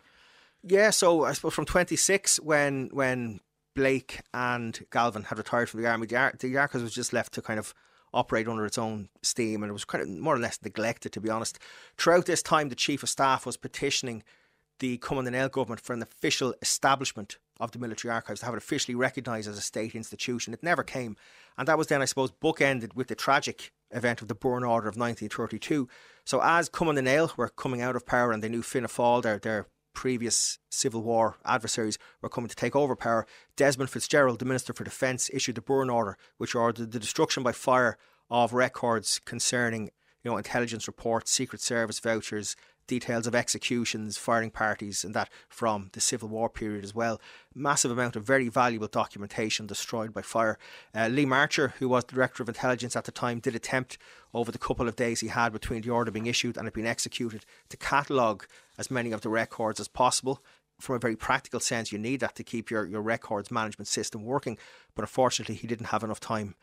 Yeah, 0.63 0.91
so 0.91 1.25
I 1.25 1.33
suppose 1.33 1.55
from 1.55 1.67
26, 1.67 2.41
when 2.41 2.91
when 2.93 3.41
Blake 3.75 4.23
and 4.35 4.85
Galvin 4.91 5.25
had 5.25 5.39
retired 5.39 5.69
from 5.69 5.83
the 5.83 5.89
army, 5.89 6.07
the, 6.07 6.17
Ar- 6.17 6.35
the 6.39 6.57
Archives 6.57 6.83
was 6.83 6.95
just 6.95 7.13
left 7.13 7.33
to 7.35 7.43
kind 7.43 7.61
of 7.61 7.75
operate 8.17 8.49
under 8.49 8.67
its 8.67 8.79
own 8.79 9.09
steam, 9.23 9.63
and 9.63 9.71
it 9.71 9.73
was 9.73 9.85
kind 9.85 10.03
of 10.03 10.09
more 10.09 10.35
or 10.35 10.39
less 10.39 10.59
neglected, 10.63 11.13
to 11.13 11.21
be 11.21 11.31
honest. 11.31 11.59
Throughout 11.97 12.27
this 12.27 12.43
time, 12.43 12.69
the 12.69 12.75
Chief 12.75 13.03
of 13.03 13.09
Staff 13.09 13.47
was 13.47 13.57
petitioning 13.57 14.23
the 14.79 14.99
nGaedheal 14.99 15.51
government 15.51 15.81
for 15.81 15.93
an 15.93 16.03
official 16.03 16.55
establishment 16.61 17.39
of 17.61 17.73
the 17.73 17.79
military 17.79 18.13
archives 18.13 18.41
to 18.41 18.47
have 18.47 18.55
it 18.55 18.59
officially 18.59 18.95
recognised 18.95 19.49
as 19.49 19.57
a 19.57 19.63
state 19.63 19.95
institution. 19.95 20.53
It 20.53 20.63
never 20.63 20.83
came. 20.83 21.17
And 21.57 21.67
that 21.69 21.79
was 21.79 21.87
then, 21.87 22.03
I 22.03 22.07
suppose, 22.07 22.31
bookended 22.31 22.95
with 22.95 23.09
the 23.09 23.15
tragic 23.15 23.73
event 23.91 24.21
of 24.21 24.29
the 24.29 24.35
Burn 24.35 24.65
Order 24.65 24.89
of 24.89 24.97
1932. 24.97 25.89
So 26.25 26.41
as 26.43 26.69
Cumann 26.69 26.97
na 26.97 27.03
nGaedheal 27.03 27.37
were 27.37 27.49
coming 27.49 27.81
out 27.81 27.97
of 27.97 28.05
power 28.05 28.33
and 28.33 28.43
they 28.43 28.49
knew 28.49 28.63
Fianna 28.63 28.89
Fáil, 28.89 29.23
their, 29.23 29.39
their 29.39 29.67
previous 29.97 30.59
Civil 30.71 31.03
War 31.03 31.37
adversaries, 31.45 31.99
were 32.23 32.29
coming 32.29 32.49
to 32.49 32.55
take 32.55 32.77
over 32.77 32.95
power, 32.95 33.27
Desmond 33.57 33.91
Fitzgerald, 33.91 34.39
the 34.39 34.45
Minister 34.45 34.73
for 34.73 34.85
Defence, 34.85 35.29
issued 35.33 35.57
the 35.57 35.63
Burn 35.63 35.91
Order, 35.91 36.17
which 36.37 36.55
ordered 36.55 36.93
the 36.93 37.01
destruction 37.01 37.43
by 37.43 37.51
fire 37.51 37.99
of 38.31 38.53
records 38.53 39.21
concerning 39.25 39.91
you 40.23 40.31
know, 40.31 40.37
intelligence 40.37 40.87
reports, 40.87 41.31
Secret 41.31 41.61
Service 41.61 41.99
vouchers, 41.99 42.55
details 42.87 43.27
of 43.27 43.35
executions, 43.35 44.17
firing 44.17 44.51
parties, 44.51 45.05
and 45.05 45.15
that 45.15 45.29
from 45.49 45.91
the 45.93 46.01
Civil 46.01 46.29
War 46.29 46.49
period 46.49 46.85
as 46.85 46.95
well. 46.95 47.21
Massive 47.55 47.91
amount 47.91 48.17
of 48.17 48.25
very 48.25 48.49
valuable 48.49 48.89
documentation 48.89 49.67
destroyed 49.67 50.13
by 50.13 50.23
fire. 50.23 50.59
Uh, 50.95 51.07
Liam 51.07 51.33
Archer, 51.33 51.75
who 51.79 51.89
was 51.89 52.05
Director 52.05 52.43
of 52.43 52.49
Intelligence 52.49 52.97
at 52.97 53.05
the 53.05 53.13
time, 53.13 53.41
did 53.41 53.55
attempt 53.55 53.99
over 54.35 54.53
the 54.53 54.59
couple 54.59 54.89
of 54.89 54.97
days 54.97 55.21
he 55.21 55.29
had 55.29 55.53
between 55.53 55.83
the 55.83 55.91
order 55.91 56.11
being 56.11 56.27
issued 56.27 56.57
and 56.57 56.69
it 56.69 56.75
being 56.75 56.87
executed 56.87 57.45
to 57.69 57.77
catalogue 57.77 58.47
as 58.79 58.91
many 58.91 59.13
of 59.13 59.23
the 59.23 59.29
records 59.29 59.81
as 59.81 59.89
possible 59.89 60.43
from 60.79 60.97
a 60.97 60.99
very 60.99 61.17
practical 61.17 61.61
sense, 61.61 61.93
you 61.93 61.99
need 61.99 62.21
that 62.21 62.35
to 62.37 62.45
keep 62.45 62.71
your, 62.71 62.87
your 62.87 63.03
records 63.03 63.51
management 63.51 63.89
system 63.89 64.25
working. 64.25 64.59
But 64.95 65.03
unfortunately, 65.03 65.55
he 65.55 65.67
didn't 65.67 65.87
have 65.87 66.05
enough 66.05 66.21
time. 66.21 66.55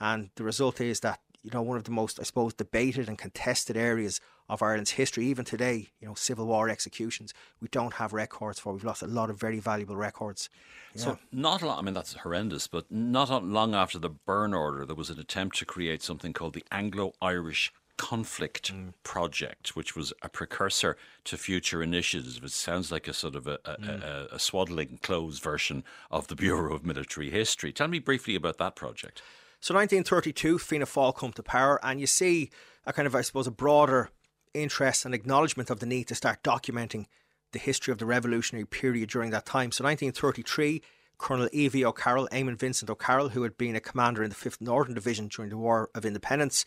And 0.00 0.30
the 0.36 0.44
result 0.44 0.80
is 0.80 1.00
that, 1.00 1.20
you 1.42 1.50
know, 1.52 1.62
one 1.62 1.76
of 1.76 1.84
the 1.84 1.90
most, 1.90 2.18
I 2.18 2.24
suppose, 2.24 2.54
debated 2.54 3.08
and 3.08 3.18
contested 3.18 3.76
areas 3.76 4.20
of 4.50 4.62
Ireland's 4.62 4.90
history, 4.90 5.26
even 5.26 5.44
today, 5.44 5.90
you 6.00 6.08
know, 6.08 6.14
Civil 6.14 6.46
War 6.46 6.68
executions, 6.68 7.32
we 7.62 7.68
don't 7.68 7.94
have 7.94 8.12
records 8.12 8.58
for. 8.58 8.72
We've 8.72 8.84
lost 8.84 9.00
a 9.00 9.06
lot 9.06 9.30
of 9.30 9.38
very 9.38 9.60
valuable 9.60 9.96
records. 9.96 10.50
Yeah. 10.94 11.02
So, 11.02 11.18
not 11.30 11.62
long, 11.62 11.78
I 11.78 11.82
mean, 11.82 11.94
that's 11.94 12.14
horrendous, 12.14 12.66
but 12.66 12.90
not 12.90 13.44
long 13.44 13.76
after 13.76 13.98
the 14.00 14.10
Burn 14.10 14.52
Order, 14.52 14.84
there 14.84 14.96
was 14.96 15.08
an 15.08 15.20
attempt 15.20 15.56
to 15.58 15.64
create 15.64 16.02
something 16.02 16.32
called 16.32 16.54
the 16.54 16.64
Anglo 16.72 17.12
Irish 17.22 17.72
Conflict 17.96 18.74
mm. 18.74 18.92
Project, 19.04 19.76
which 19.76 19.94
was 19.94 20.12
a 20.22 20.28
precursor 20.28 20.96
to 21.24 21.36
future 21.36 21.80
initiatives. 21.80 22.40
It 22.42 22.50
sounds 22.50 22.90
like 22.90 23.06
a 23.06 23.12
sort 23.12 23.36
of 23.36 23.46
a, 23.46 23.60
a, 23.64 23.76
mm. 23.76 24.02
a, 24.02 24.34
a 24.34 24.38
swaddling 24.40 24.98
clothes 25.00 25.38
version 25.38 25.84
of 26.10 26.26
the 26.26 26.34
Bureau 26.34 26.74
of 26.74 26.84
Military 26.84 27.30
History. 27.30 27.72
Tell 27.72 27.88
me 27.88 28.00
briefly 28.00 28.34
about 28.34 28.58
that 28.58 28.74
project. 28.74 29.22
So, 29.60 29.74
1932, 29.74 30.58
Fianna 30.58 30.86
Fáil 30.86 31.14
come 31.14 31.32
to 31.34 31.42
power, 31.44 31.78
and 31.84 32.00
you 32.00 32.08
see 32.08 32.50
a 32.84 32.92
kind 32.92 33.06
of, 33.06 33.14
I 33.14 33.20
suppose, 33.20 33.46
a 33.46 33.52
broader 33.52 34.10
interest 34.54 35.04
and 35.04 35.14
acknowledgement 35.14 35.70
of 35.70 35.80
the 35.80 35.86
need 35.86 36.08
to 36.08 36.14
start 36.14 36.42
documenting 36.42 37.06
the 37.52 37.58
history 37.58 37.92
of 37.92 37.98
the 37.98 38.06
revolutionary 38.06 38.66
period 38.66 39.10
during 39.10 39.30
that 39.30 39.46
time. 39.46 39.72
So 39.72 39.84
1933, 39.84 40.82
Colonel 41.18 41.48
E.V. 41.52 41.84
O'Carroll, 41.84 42.28
Eamon 42.28 42.58
Vincent 42.58 42.90
O'Carroll, 42.90 43.30
who 43.30 43.42
had 43.42 43.58
been 43.58 43.76
a 43.76 43.80
commander 43.80 44.22
in 44.22 44.30
the 44.30 44.36
5th 44.36 44.60
Northern 44.60 44.94
Division 44.94 45.28
during 45.28 45.50
the 45.50 45.58
War 45.58 45.90
of 45.94 46.04
Independence, 46.04 46.64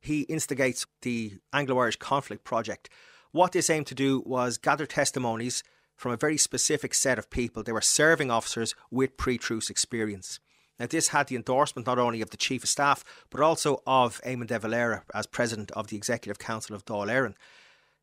he 0.00 0.22
instigates 0.22 0.86
the 1.02 1.38
Anglo-Irish 1.52 1.96
Conflict 1.96 2.44
Project. 2.44 2.90
What 3.32 3.52
this 3.52 3.70
aimed 3.70 3.86
to 3.88 3.94
do 3.94 4.22
was 4.26 4.58
gather 4.58 4.86
testimonies 4.86 5.62
from 5.96 6.12
a 6.12 6.16
very 6.16 6.36
specific 6.36 6.92
set 6.92 7.18
of 7.18 7.30
people. 7.30 7.62
They 7.62 7.72
were 7.72 7.80
serving 7.80 8.30
officers 8.30 8.74
with 8.90 9.16
pre-truce 9.16 9.70
experience. 9.70 10.40
Now, 10.78 10.86
this 10.86 11.08
had 11.08 11.28
the 11.28 11.36
endorsement 11.36 11.86
not 11.86 11.98
only 11.98 12.20
of 12.20 12.30
the 12.30 12.36
Chief 12.36 12.62
of 12.62 12.68
Staff, 12.68 13.04
but 13.30 13.40
also 13.40 13.82
of 13.86 14.20
Eamon 14.22 14.46
de 14.46 14.58
Valera 14.58 15.04
as 15.14 15.26
President 15.26 15.70
of 15.72 15.88
the 15.88 15.96
Executive 15.96 16.38
Council 16.38 16.76
of 16.76 16.84
Dáil 16.84 17.08
Éireann. 17.08 17.34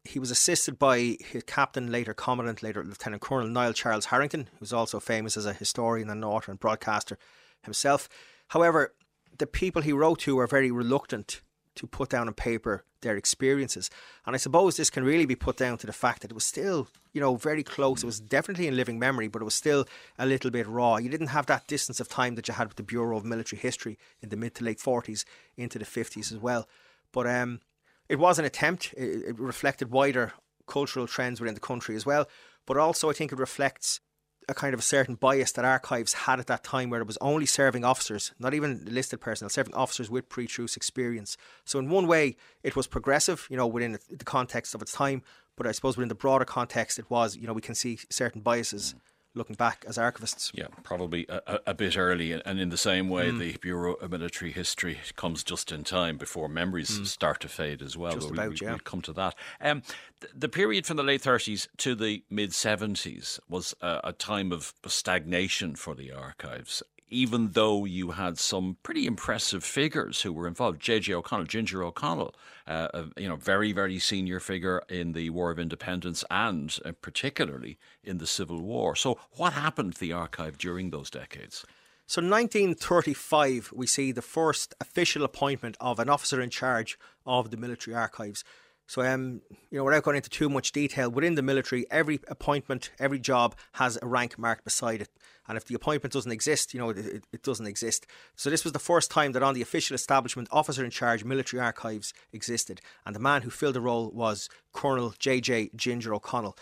He 0.05 0.19
was 0.19 0.31
assisted 0.31 0.77
by 0.77 1.17
his 1.19 1.43
captain, 1.43 1.91
later 1.91 2.13
Commandant, 2.13 2.61
later 2.61 2.83
Lieutenant 2.83 3.21
Colonel 3.21 3.47
Niall 3.47 3.73
Charles 3.73 4.05
Harrington, 4.05 4.49
who's 4.59 4.73
also 4.73 4.99
famous 4.99 5.37
as 5.37 5.45
a 5.45 5.53
historian 5.53 6.09
and 6.09 6.25
author 6.25 6.51
and 6.51 6.59
broadcaster 6.59 7.17
himself. 7.61 8.09
However, 8.49 8.93
the 9.37 9.47
people 9.47 9.81
he 9.81 9.93
wrote 9.93 10.19
to 10.19 10.35
were 10.35 10.47
very 10.47 10.71
reluctant 10.71 11.41
to 11.75 11.87
put 11.87 12.09
down 12.09 12.27
on 12.27 12.33
paper 12.33 12.83
their 13.01 13.15
experiences. 13.15 13.89
And 14.25 14.35
I 14.35 14.37
suppose 14.37 14.75
this 14.75 14.89
can 14.89 15.03
really 15.03 15.25
be 15.25 15.35
put 15.35 15.57
down 15.57 15.77
to 15.79 15.87
the 15.87 15.93
fact 15.93 16.21
that 16.21 16.31
it 16.31 16.35
was 16.35 16.43
still, 16.43 16.87
you 17.13 17.21
know, 17.21 17.35
very 17.35 17.63
close. 17.63 18.03
It 18.03 18.07
was 18.07 18.19
definitely 18.19 18.67
in 18.67 18.75
living 18.75 18.99
memory, 18.99 19.27
but 19.27 19.41
it 19.41 19.45
was 19.45 19.53
still 19.53 19.85
a 20.17 20.25
little 20.25 20.51
bit 20.51 20.67
raw. 20.67 20.97
You 20.97 21.09
didn't 21.09 21.27
have 21.27 21.45
that 21.45 21.67
distance 21.67 21.99
of 21.99 22.09
time 22.09 22.35
that 22.35 22.47
you 22.47 22.55
had 22.55 22.67
with 22.67 22.77
the 22.77 22.83
Bureau 22.83 23.15
of 23.15 23.23
Military 23.23 23.59
History 23.59 23.97
in 24.21 24.29
the 24.29 24.35
mid 24.37 24.55
to 24.55 24.63
late 24.63 24.79
40s 24.79 25.23
into 25.55 25.77
the 25.77 25.85
50s 25.85 26.31
as 26.31 26.39
well. 26.39 26.67
But 27.11 27.27
um, 27.27 27.61
it 28.09 28.17
was 28.17 28.39
an 28.39 28.45
attempt. 28.45 28.93
It, 28.97 29.29
it 29.29 29.39
reflected 29.39 29.91
wider 29.91 30.33
cultural 30.67 31.07
trends 31.07 31.39
within 31.39 31.53
the 31.53 31.61
country 31.61 31.95
as 31.95 32.05
well. 32.05 32.27
But 32.65 32.77
also, 32.77 33.09
I 33.09 33.13
think 33.13 33.31
it 33.31 33.39
reflects 33.39 33.99
a 34.47 34.53
kind 34.53 34.73
of 34.73 34.79
a 34.79 34.83
certain 34.83 35.15
bias 35.15 35.51
that 35.53 35.65
archives 35.65 36.13
had 36.13 36.39
at 36.39 36.47
that 36.47 36.63
time 36.63 36.89
where 36.89 37.01
it 37.01 37.07
was 37.07 37.17
only 37.21 37.45
serving 37.45 37.83
officers, 37.83 38.33
not 38.39 38.53
even 38.53 38.83
listed 38.85 39.21
personnel, 39.21 39.49
serving 39.49 39.73
officers 39.73 40.09
with 40.09 40.29
pre 40.29 40.47
truce 40.47 40.75
experience. 40.75 41.37
So, 41.65 41.79
in 41.79 41.89
one 41.89 42.07
way, 42.07 42.35
it 42.63 42.75
was 42.75 42.87
progressive, 42.87 43.47
you 43.49 43.57
know, 43.57 43.67
within 43.67 43.97
the 44.09 44.25
context 44.25 44.75
of 44.75 44.81
its 44.81 44.91
time, 44.91 45.23
but 45.55 45.67
I 45.67 45.71
suppose 45.71 45.97
within 45.97 46.09
the 46.09 46.15
broader 46.15 46.45
context, 46.45 46.99
it 46.99 47.09
was, 47.09 47.35
you 47.37 47.47
know, 47.47 47.53
we 47.53 47.61
can 47.61 47.75
see 47.75 47.99
certain 48.09 48.41
biases. 48.41 48.95
Mm 48.95 49.12
looking 49.35 49.55
back 49.55 49.85
as 49.87 49.97
archivists. 49.97 50.51
Yeah, 50.53 50.67
probably 50.83 51.25
a, 51.29 51.59
a 51.67 51.73
bit 51.73 51.97
early. 51.97 52.31
And 52.31 52.59
in 52.59 52.69
the 52.69 52.77
same 52.77 53.09
way, 53.09 53.31
mm. 53.31 53.39
the 53.39 53.57
Bureau 53.57 53.93
of 53.93 54.11
Military 54.11 54.51
History 54.51 54.99
comes 55.15 55.43
just 55.43 55.71
in 55.71 55.83
time 55.83 56.17
before 56.17 56.47
memories 56.47 56.99
mm. 56.99 57.07
start 57.07 57.39
to 57.41 57.47
fade 57.47 57.81
as 57.81 57.97
well. 57.97 58.13
Just 58.13 58.31
about, 58.31 58.49
we, 58.49 58.57
yeah. 58.61 58.71
We'll 58.71 58.79
come 58.79 59.01
to 59.03 59.13
that. 59.13 59.35
Um, 59.61 59.81
th- 60.21 60.33
the 60.35 60.49
period 60.49 60.85
from 60.85 60.97
the 60.97 61.03
late 61.03 61.21
30s 61.21 61.67
to 61.77 61.95
the 61.95 62.23
mid 62.29 62.51
70s 62.51 63.39
was 63.49 63.73
a, 63.81 64.01
a 64.05 64.13
time 64.13 64.51
of 64.51 64.73
stagnation 64.85 65.75
for 65.75 65.95
the 65.95 66.11
archives 66.11 66.83
even 67.09 67.51
though 67.51 67.85
you 67.85 68.11
had 68.11 68.37
some 68.37 68.77
pretty 68.83 69.05
impressive 69.05 69.63
figures 69.63 70.21
who 70.21 70.33
were 70.33 70.47
involved. 70.47 70.79
J.J. 70.79 71.13
O'Connell, 71.13 71.45
Ginger 71.45 71.83
O'Connell, 71.83 72.33
uh, 72.67 72.87
a, 72.93 73.21
you 73.21 73.27
know, 73.27 73.35
very, 73.35 73.71
very 73.71 73.99
senior 73.99 74.39
figure 74.39 74.83
in 74.89 75.13
the 75.13 75.29
War 75.29 75.51
of 75.51 75.59
Independence 75.59 76.23
and 76.31 76.77
uh, 76.85 76.91
particularly 77.01 77.77
in 78.03 78.17
the 78.17 78.27
Civil 78.27 78.61
War. 78.61 78.95
So, 78.95 79.19
what 79.33 79.53
happened 79.53 79.95
to 79.95 79.99
the 79.99 80.13
archive 80.13 80.57
during 80.57 80.89
those 80.89 81.09
decades? 81.09 81.65
So, 82.05 82.21
1935, 82.21 83.71
we 83.73 83.87
see 83.87 84.11
the 84.11 84.21
first 84.21 84.75
official 84.81 85.23
appointment 85.23 85.77
of 85.79 85.99
an 85.99 86.09
officer 86.09 86.41
in 86.41 86.49
charge 86.49 86.97
of 87.25 87.51
the 87.51 87.57
military 87.57 87.95
archives. 87.95 88.43
So, 88.87 89.01
um, 89.01 89.41
you 89.71 89.77
know, 89.77 89.83
without 89.83 90.03
going 90.03 90.17
into 90.17 90.29
too 90.29 90.49
much 90.49 90.71
detail, 90.71 91.09
within 91.09 91.35
the 91.35 91.41
military, 91.41 91.85
every 91.89 92.19
appointment, 92.27 92.91
every 92.99 93.19
job 93.19 93.55
has 93.73 93.97
a 94.01 94.05
rank 94.05 94.37
marked 94.37 94.63
beside 94.63 95.01
it. 95.01 95.09
And 95.47 95.57
if 95.57 95.65
the 95.65 95.75
appointment 95.75 96.13
doesn't 96.13 96.31
exist, 96.31 96.73
you 96.73 96.79
know, 96.79 96.89
it, 96.89 97.25
it, 97.31 97.43
doesn't 97.43 97.67
exist. 97.67 98.07
So 98.35 98.49
this 98.49 98.63
was 98.63 98.73
the 98.73 98.79
first 98.79 99.11
time 99.11 99.33
that 99.33 99.43
on 99.43 99.53
the 99.53 99.61
official 99.61 99.95
establishment, 99.95 100.47
officer 100.51 100.85
in 100.85 100.91
charge 100.91 101.23
military 101.23 101.61
archives 101.61 102.13
existed. 102.31 102.81
And 103.05 103.15
the 103.15 103.19
man 103.19 103.41
who 103.41 103.49
filled 103.49 103.75
the 103.75 103.81
role 103.81 104.09
was 104.11 104.49
Colonel 104.71 105.13
J.J. 105.19 105.71
Ginger 105.75 106.13
O'Connell. 106.13 106.57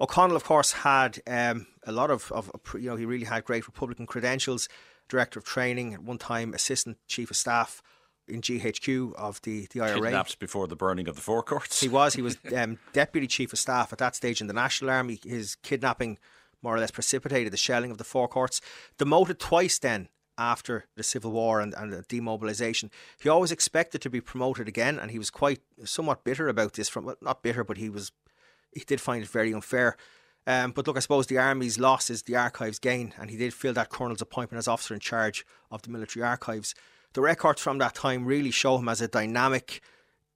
O'Connell, 0.00 0.36
of 0.36 0.44
course, 0.44 0.72
had 0.72 1.20
um, 1.26 1.66
a 1.84 1.92
lot 1.92 2.10
of, 2.10 2.30
of, 2.32 2.50
you 2.74 2.90
know, 2.90 2.96
he 2.96 3.06
really 3.06 3.24
had 3.26 3.44
great 3.44 3.66
Republican 3.66 4.06
credentials. 4.06 4.68
Director 5.08 5.38
of 5.38 5.44
training, 5.44 5.94
at 5.94 6.02
one 6.02 6.18
time, 6.18 6.52
assistant 6.52 6.98
chief 7.06 7.30
of 7.30 7.36
staff 7.36 7.80
in 8.28 8.40
GHQ 8.40 9.14
of 9.14 9.40
the, 9.42 9.66
the 9.72 9.80
IRA. 9.80 10.00
Kidnapped 10.00 10.38
before 10.38 10.66
the 10.66 10.76
burning 10.76 11.08
of 11.08 11.14
the 11.14 11.22
Four 11.22 11.42
Courts. 11.42 11.80
He 11.80 11.88
was. 11.88 12.14
He 12.14 12.22
was 12.22 12.38
um, 12.56 12.78
deputy 12.92 13.26
chief 13.26 13.52
of 13.52 13.58
staff 13.58 13.92
at 13.92 13.98
that 13.98 14.16
stage 14.16 14.40
in 14.40 14.46
the 14.46 14.52
National 14.52 14.90
Army. 14.90 15.20
His 15.24 15.56
kidnapping 15.56 16.18
more 16.62 16.74
or 16.74 16.80
less 16.80 16.90
precipitated 16.90 17.52
the 17.52 17.58
shelling 17.58 17.90
of 17.90 17.98
the 17.98 18.04
Four 18.04 18.28
Courts. 18.28 18.60
Demoted 18.98 19.38
twice 19.38 19.78
then 19.78 20.08
after 20.38 20.84
the 20.96 21.02
Civil 21.02 21.32
War 21.32 21.60
and, 21.60 21.74
and 21.74 21.92
the 21.92 22.02
demobilisation. 22.02 22.90
He 23.20 23.28
always 23.28 23.52
expected 23.52 24.00
to 24.02 24.10
be 24.10 24.20
promoted 24.20 24.68
again, 24.68 24.98
and 24.98 25.10
he 25.10 25.18
was 25.18 25.30
quite 25.30 25.60
somewhat 25.84 26.24
bitter 26.24 26.48
about 26.48 26.74
this. 26.74 26.88
From 26.88 27.04
well, 27.04 27.16
not 27.20 27.42
bitter, 27.42 27.64
but 27.64 27.78
he 27.78 27.88
was 27.88 28.12
he 28.72 28.80
did 28.80 29.00
find 29.00 29.22
it 29.22 29.28
very 29.28 29.52
unfair. 29.52 29.96
Um, 30.46 30.70
but 30.70 30.86
look, 30.86 30.96
I 30.96 31.00
suppose 31.00 31.26
the 31.26 31.38
army's 31.38 31.78
loss 31.78 32.08
is 32.08 32.22
the 32.22 32.36
archives' 32.36 32.78
gain, 32.78 33.14
and 33.18 33.30
he 33.30 33.36
did 33.36 33.52
fill 33.52 33.72
that 33.74 33.90
colonel's 33.90 34.22
appointment 34.22 34.58
as 34.58 34.68
officer 34.68 34.94
in 34.94 35.00
charge 35.00 35.44
of 35.70 35.82
the 35.82 35.90
military 35.90 36.24
archives. 36.24 36.74
The 37.16 37.22
records 37.22 37.62
from 37.62 37.78
that 37.78 37.94
time 37.94 38.26
really 38.26 38.50
show 38.50 38.76
him 38.76 38.90
as 38.90 39.00
a 39.00 39.08
dynamic, 39.08 39.80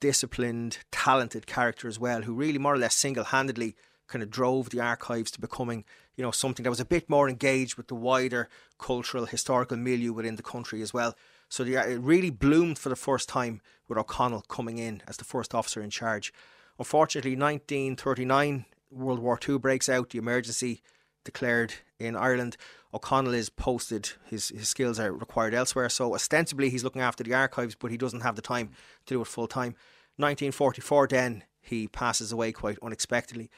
disciplined, 0.01 0.79
talented 0.91 1.47
character 1.47 1.89
as 1.89 1.99
well, 1.99 2.23
who 2.23 2.33
really 2.33 2.57
more 2.57 2.73
or 2.73 2.79
less 2.79 2.95
single 2.95 3.25
handedly 3.25 3.77
kind 4.09 4.23
of 4.23 4.31
drove 4.31 4.71
the 4.71 4.81
archives 4.81 5.31
to 5.33 5.43
becoming, 5.43 5.85
you 6.17 6.25
know, 6.25 6.31
something 6.31 6.63
that 6.63 6.71
was 6.71 6.81
a 6.81 6.87
bit 6.87 7.11
more 7.11 7.29
engaged 7.29 7.77
with 7.77 7.89
the 7.89 7.95
wider 7.95 8.49
cultural, 8.79 9.27
historical 9.27 9.77
milieu 9.77 10.15
within 10.15 10.37
the 10.37 10.43
country 10.43 10.81
as 10.81 10.95
well. 10.95 11.15
So 11.51 11.65
the, 11.65 11.75
it 11.75 12.01
really 12.01 12.31
bloomed 12.31 12.79
for 12.79 12.89
the 12.89 12.97
first 12.97 13.29
time 13.29 13.61
with 13.87 13.99
O'Connell 13.99 14.47
coming 14.49 14.79
in 14.79 15.03
as 15.07 15.19
the 15.19 15.25
first 15.25 15.55
officer 15.55 15.83
in 15.83 15.91
charge. 15.91 16.33
Unfortunately, 16.79 17.33
1939, 17.33 18.65
World 18.91 19.19
War 19.19 19.39
II 19.47 19.59
breaks 19.59 19.91
out, 19.91 20.09
the 20.09 20.19
emergency 20.19 20.81
declared 21.27 21.75
in 21.99 22.17
Ireland. 22.17 22.57
O'Connell 22.93 23.35
is 23.35 23.51
posted, 23.51 24.11
his, 24.25 24.49
his 24.49 24.69
skills 24.69 24.99
are 24.99 25.13
required 25.13 25.55
elsewhere. 25.55 25.89
So 25.89 26.15
ostensibly 26.15 26.71
he's 26.71 26.85
looking 26.85 27.03
after 27.03 27.23
the 27.23 27.35
archives, 27.35 27.75
but 27.75 27.91
he 27.91 27.97
doesn't 27.97 28.23
have 28.23 28.37
the 28.37 28.43
time 28.43 28.71
to 29.07 29.15
do 29.15 29.21
it 29.21 29.27
full 29.27 29.47
time. 29.47 29.75
1944, 30.17 31.09
then 31.09 31.45
he 31.61 31.87
passes 31.87 32.33
away 32.33 32.53
quite 32.53 32.79
unexpectedly. 32.83 33.51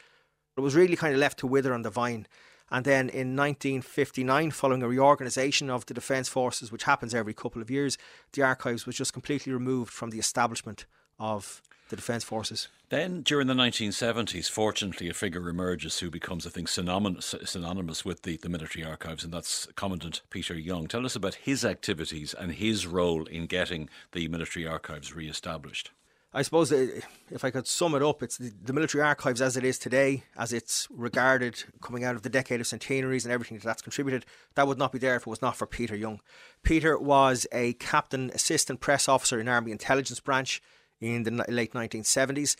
It 0.56 0.60
was 0.60 0.74
really 0.74 0.96
kind 0.96 1.14
of 1.14 1.20
left 1.20 1.38
to 1.38 1.46
wither 1.46 1.72
on 1.72 1.82
the 1.82 1.90
vine. 1.90 2.26
And 2.70 2.84
then 2.84 3.08
in 3.08 3.36
1959, 3.36 4.50
following 4.50 4.82
a 4.82 4.88
reorganisation 4.88 5.68
of 5.68 5.84
the 5.86 5.94
Defence 5.94 6.28
Forces, 6.28 6.72
which 6.72 6.84
happens 6.84 7.14
every 7.14 7.34
couple 7.34 7.60
of 7.60 7.70
years, 7.70 7.98
the 8.32 8.42
archives 8.42 8.86
was 8.86 8.96
just 8.96 9.12
completely 9.12 9.52
removed 9.52 9.92
from 9.92 10.10
the 10.10 10.18
establishment 10.18 10.86
of 11.18 11.62
the 11.92 11.96
Defence 11.96 12.24
Forces. 12.24 12.68
Then, 12.88 13.20
during 13.20 13.48
the 13.48 13.54
1970s, 13.54 14.50
fortunately, 14.50 15.10
a 15.10 15.14
figure 15.14 15.46
emerges 15.48 15.98
who 15.98 16.10
becomes, 16.10 16.46
I 16.46 16.50
think, 16.50 16.68
synonymous, 16.68 17.34
synonymous 17.44 18.02
with 18.02 18.22
the, 18.22 18.38
the 18.38 18.48
military 18.48 18.82
archives, 18.82 19.22
and 19.22 19.32
that's 19.32 19.68
Commandant 19.76 20.22
Peter 20.30 20.54
Young. 20.54 20.88
Tell 20.88 21.04
us 21.04 21.14
about 21.14 21.34
his 21.34 21.66
activities 21.66 22.34
and 22.34 22.52
his 22.52 22.86
role 22.86 23.26
in 23.26 23.44
getting 23.44 23.90
the 24.12 24.26
military 24.28 24.66
archives 24.66 25.14
re 25.14 25.28
established. 25.28 25.90
I 26.34 26.40
suppose 26.40 26.72
uh, 26.72 27.00
if 27.30 27.44
I 27.44 27.50
could 27.50 27.66
sum 27.66 27.94
it 27.94 28.02
up, 28.02 28.22
it's 28.22 28.38
the, 28.38 28.50
the, 28.64 28.72
military 28.72 29.04
archives 29.04 29.42
as 29.42 29.58
it 29.58 29.64
is 29.64 29.78
today, 29.78 30.24
as 30.34 30.54
it's 30.54 30.88
regarded 30.90 31.62
coming 31.82 32.04
out 32.04 32.14
of 32.14 32.22
the 32.22 32.30
decade 32.30 32.58
of 32.58 32.66
centenaries 32.66 33.26
and 33.26 33.32
everything 33.34 33.58
that 33.58 33.64
that's 33.64 33.82
contributed. 33.82 34.24
That 34.54 34.66
would 34.66 34.78
not 34.78 34.92
be 34.92 34.98
there 34.98 35.16
if 35.16 35.22
it 35.22 35.26
was 35.26 35.42
not 35.42 35.56
for 35.56 35.66
Peter 35.66 35.94
Young. 35.94 36.20
Peter 36.62 36.98
was 36.98 37.46
a 37.52 37.74
captain 37.74 38.30
assistant 38.30 38.80
press 38.80 39.10
officer 39.10 39.38
in 39.38 39.46
Army 39.46 39.72
Intelligence 39.72 40.20
Branch 40.20 40.62
in 41.02 41.22
the 41.24 41.44
late 41.48 41.72
1970s. 41.72 42.56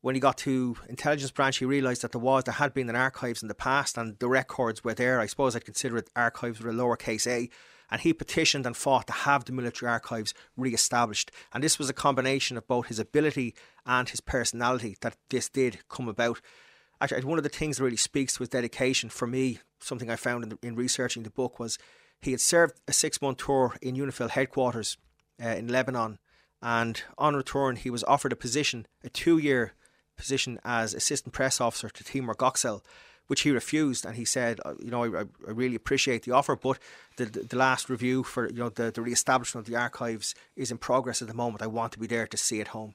When 0.00 0.14
he 0.16 0.20
got 0.20 0.38
to 0.38 0.76
intelligence 0.88 1.30
branch, 1.30 1.58
he 1.58 1.64
realised 1.64 2.02
that 2.02 2.12
there 2.12 2.20
was 2.20 2.44
there 2.44 2.54
had 2.54 2.74
been 2.74 2.88
an 2.88 2.96
archives 2.96 3.42
in 3.42 3.48
the 3.48 3.54
past, 3.54 3.96
and 3.96 4.18
the 4.18 4.28
records 4.28 4.82
were 4.82 4.94
there. 4.94 5.20
I 5.20 5.26
suppose 5.26 5.54
I'd 5.54 5.64
consider 5.64 5.98
it 5.98 6.10
archives 6.16 6.60
with 6.60 6.74
a 6.74 6.76
lowercase 6.76 7.26
a 7.26 7.48
and 7.92 8.00
he 8.00 8.14
petitioned 8.14 8.64
and 8.64 8.74
fought 8.74 9.06
to 9.06 9.12
have 9.12 9.44
the 9.44 9.52
military 9.52 9.92
archives 9.92 10.32
re-established. 10.56 11.30
And 11.52 11.62
this 11.62 11.78
was 11.78 11.90
a 11.90 11.94
combination 11.94 12.56
of 12.56 12.66
both 12.66 12.86
his 12.86 12.98
ability 12.98 13.54
and 13.84 14.08
his 14.08 14.22
personality 14.22 14.96
that 15.02 15.18
this 15.28 15.50
did 15.50 15.80
come 15.90 16.08
about. 16.08 16.40
Actually, 17.02 17.24
one 17.24 17.36
of 17.36 17.44
the 17.44 17.50
things 17.50 17.76
that 17.76 17.84
really 17.84 17.98
speaks 17.98 18.32
to 18.32 18.38
his 18.38 18.48
dedication 18.48 19.10
for 19.10 19.26
me, 19.26 19.58
something 19.78 20.08
I 20.08 20.16
found 20.16 20.42
in, 20.42 20.48
the, 20.48 20.58
in 20.62 20.74
researching 20.74 21.22
the 21.22 21.30
book, 21.30 21.58
was 21.58 21.78
he 22.22 22.30
had 22.30 22.40
served 22.40 22.80
a 22.88 22.94
six-month 22.94 23.36
tour 23.36 23.76
in 23.82 23.94
UNIFIL 23.94 24.30
headquarters 24.30 24.96
uh, 25.44 25.48
in 25.48 25.68
Lebanon, 25.68 26.18
and 26.62 27.02
on 27.18 27.34
return 27.34 27.76
he 27.76 27.90
was 27.90 28.04
offered 28.04 28.32
a 28.32 28.36
position, 28.36 28.86
a 29.02 29.10
two-year 29.10 29.72
position 30.16 30.60
as 30.64 30.94
assistant 30.94 31.34
press 31.34 31.60
officer 31.60 31.88
to 31.88 32.04
Timur 32.04 32.34
Göksel, 32.34 32.82
which 33.26 33.42
he 33.42 33.50
refused, 33.50 34.04
and 34.04 34.16
he 34.16 34.24
said, 34.24 34.60
uh, 34.64 34.74
you 34.78 34.90
know, 34.90 35.04
I, 35.04 35.20
I 35.20 35.50
really 35.50 35.74
appreciate 35.74 36.22
the 36.22 36.32
offer, 36.32 36.54
but 36.56 36.78
the, 37.16 37.24
the, 37.24 37.40
the 37.40 37.56
last 37.56 37.88
review 37.88 38.22
for 38.22 38.48
you 38.48 38.58
know 38.58 38.68
the, 38.68 38.90
the 38.90 39.02
re-establishment 39.02 39.66
of 39.66 39.72
the 39.72 39.78
archives 39.78 40.34
is 40.56 40.70
in 40.70 40.78
progress 40.78 41.22
at 41.22 41.28
the 41.28 41.34
moment. 41.34 41.62
I 41.62 41.66
want 41.66 41.92
to 41.92 41.98
be 41.98 42.06
there 42.06 42.26
to 42.26 42.36
see 42.36 42.60
it 42.60 42.68
home. 42.68 42.94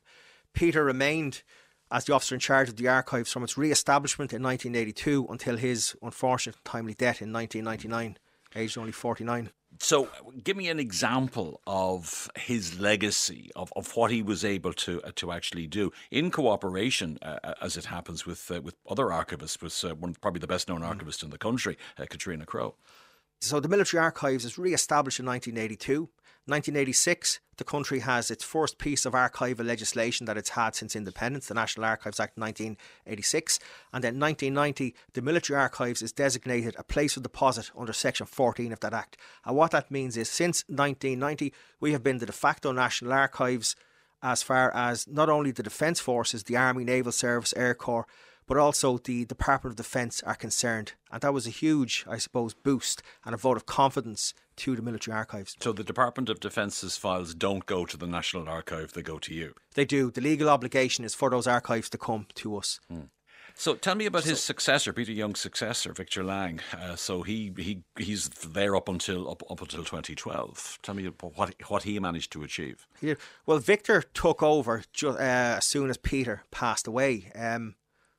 Peter 0.54 0.84
remained 0.84 1.44
as 1.92 2.06
the 2.06 2.14
officer 2.14 2.36
in 2.36 2.40
charge 2.40 2.70
of 2.70 2.76
the 2.76 2.88
archives 2.88 3.32
from 3.32 3.44
its 3.44 3.58
re-establishment 3.58 4.34
in 4.34 4.44
1982 4.44 5.28
until 5.30 5.58
his 5.58 5.96
unfortunate 6.02 6.58
timely 6.66 6.94
death 6.94 7.22
in 7.22 7.32
1999, 7.32 8.18
aged 8.58 8.78
only 8.78 8.92
49. 8.92 9.52
So, 9.80 10.10
give 10.44 10.58
me 10.58 10.70
an 10.70 10.80
example 10.80 11.62
of 11.68 12.32
his 12.36 12.80
legacy 12.80 13.52
of, 13.56 13.72
of 13.76 13.96
what 13.96 14.12
he 14.12 14.24
was 14.24 14.44
able 14.44 14.74
to 14.74 15.02
uh, 15.04 15.12
to 15.16 15.32
actually 15.32 15.68
do 15.68 15.92
in 16.10 16.32
cooperation, 16.32 17.20
uh, 17.22 17.40
uh 17.44 17.54
as 17.62 17.78
it 17.78 17.86
happens 17.86 18.26
with 18.26 18.50
uh, 18.50 18.62
with 18.62 18.76
other 18.90 19.08
archivists, 19.08 19.62
was 19.62 19.84
uh, 19.84 19.94
one 19.94 20.16
probably 20.16 20.40
the 20.40 20.48
best 20.48 20.68
known 20.68 20.82
mm. 20.82 20.88
archivist 20.88 21.22
in 21.22 21.30
the 21.30 21.38
country, 21.38 21.78
uh, 22.00 22.06
Catriona 22.10 22.46
Crowe. 22.46 22.76
So, 23.40 23.60
the 23.60 23.70
military 23.70 24.02
archives 24.02 24.46
is 24.46 24.58
re-established 24.58 25.20
in 25.20 25.26
1982. 25.26 26.10
1986, 26.48 27.40
the 27.58 27.66
country 27.66 28.00
has 28.00 28.32
its 28.32 28.44
first 28.44 28.78
piece 28.78 29.06
of 29.06 29.12
archival 29.12 29.66
legislation 29.66 30.26
that 30.26 30.38
it's 30.38 30.52
had 30.52 30.76
since 30.76 30.96
independence, 30.96 31.48
the 31.48 31.54
National 31.54 31.86
Archives 31.86 32.22
Act 32.22 32.38
1986. 32.38 33.60
And 33.92 34.04
then 34.04 34.18
1990, 34.18 34.96
the 35.14 35.22
Military 35.22 35.60
Archives 35.60 36.02
is 36.02 36.14
designated 36.14 36.74
a 36.78 36.84
place 36.84 37.18
of 37.18 37.24
deposit 37.24 37.70
under 37.78 37.92
Section 37.92 38.26
14 38.28 38.72
of 38.72 38.80
that 38.80 38.94
Act. 38.94 39.18
And 39.46 39.58
what 39.58 39.72
that 39.72 39.92
means 39.92 40.16
is 40.16 40.30
since 40.30 40.64
1990, 40.68 41.54
we 41.82 41.92
have 41.92 42.04
been 42.04 42.20
the 42.20 42.26
de 42.26 42.32
facto 42.32 42.72
National 42.72 43.12
Archives 43.12 43.76
as 44.24 44.42
far 44.42 44.74
as 44.74 45.06
not 45.06 45.30
only 45.30 45.52
the 45.52 45.64
Defence 45.64 46.00
Forces, 46.00 46.44
the 46.44 46.56
Army, 46.56 46.86
Naval 46.86 47.12
Service, 47.12 47.54
Air 47.58 47.76
Corps, 47.76 48.08
but 48.48 48.58
also 48.58 48.98
the 48.98 49.26
Department 49.26 49.74
of 49.74 49.78
Defence 49.78 50.24
are 50.24 50.36
concerned. 50.36 50.94
And 51.12 51.22
that 51.22 51.34
was 51.34 51.46
a 51.46 51.52
huge, 51.52 52.06
I 52.10 52.18
suppose, 52.18 52.54
boost 52.54 53.04
and 53.26 53.36
a 53.36 53.38
vote 53.38 53.58
of 53.58 53.66
confidence 53.66 54.34
to 54.58 54.76
the 54.76 54.82
military 54.82 55.16
archives. 55.16 55.56
So 55.62 55.72
the 55.74 55.84
Department 55.84 56.30
of 56.30 56.40
Defence's 56.40 56.98
files 56.98 57.36
don't 57.36 57.66
go 57.66 57.86
to 57.86 57.98
the 57.98 58.08
National 58.08 58.50
Archive, 58.50 58.94
they 58.94 59.04
go 59.04 59.20
to 59.20 59.34
you? 59.34 59.54
They 59.76 59.86
do. 59.86 60.10
The 60.10 60.22
legal 60.22 60.50
obligation 60.50 61.06
is 61.06 61.14
for 61.14 61.30
those 61.30 61.46
archives 61.46 61.90
to 61.92 61.98
come 61.98 62.28
to 62.36 62.58
us. 62.58 62.80
Hmm. 62.90 63.02
So 63.60 63.74
tell 63.74 63.96
me 63.96 64.06
about 64.06 64.24
so, 64.24 64.30
his 64.30 64.44
successor, 64.44 64.94
Peter 64.94 65.12
Young's 65.12 65.40
successor, 65.40 65.92
Victor 65.92 66.24
Laing. 66.24 66.60
Uh, 66.72 66.96
so 66.96 67.24
he, 67.24 67.52
he 67.58 67.82
he's 67.98 68.30
there 68.30 68.76
up 68.76 68.88
until 68.88 69.32
up, 69.32 69.42
up 69.50 69.62
until 69.62 69.84
2012. 69.84 70.78
Tell 70.84 70.94
me 70.94 71.10
what 71.22 71.56
what 71.68 71.82
he 71.82 72.00
managed 72.00 72.32
to 72.34 72.44
achieve. 72.44 72.86
Yeah. 73.02 73.16
Well, 73.48 73.58
Victor 73.58 74.04
took 74.14 74.44
over 74.44 74.84
ju- 74.94 75.10
uh, 75.10 75.56
as 75.58 75.66
soon 75.66 75.90
as 75.90 75.98
Peter 75.98 76.44
passed 76.52 76.86
away. 76.86 77.32
Um, 77.34 77.74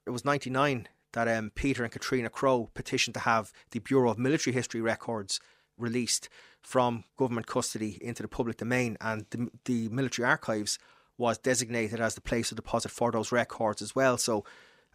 it 0.08 0.12
was 0.12 0.24
99 0.24 0.88
that 1.12 1.28
um, 1.28 1.50
Peter 1.54 1.84
and 1.84 1.92
Catriona 1.92 2.30
Crowe 2.30 2.70
petitioned 2.74 3.14
to 3.14 3.20
have 3.20 3.52
the 3.70 3.78
Bureau 3.78 4.10
of 4.10 4.18
Military 4.18 4.54
History 4.54 4.80
records 4.80 5.38
released 5.76 6.28
from 6.62 7.04
government 7.16 7.46
custody 7.46 7.98
into 8.00 8.22
the 8.22 8.28
public 8.28 8.56
domain, 8.56 8.96
and 9.00 9.26
the, 9.30 9.50
the 9.66 9.88
military 9.90 10.26
archives 10.26 10.78
was 11.16 11.38
designated 11.38 12.00
as 12.00 12.14
the 12.14 12.20
place 12.20 12.50
of 12.50 12.56
deposit 12.56 12.90
for 12.90 13.12
those 13.12 13.30
records 13.32 13.82
as 13.82 13.94
well. 13.94 14.16
So, 14.16 14.44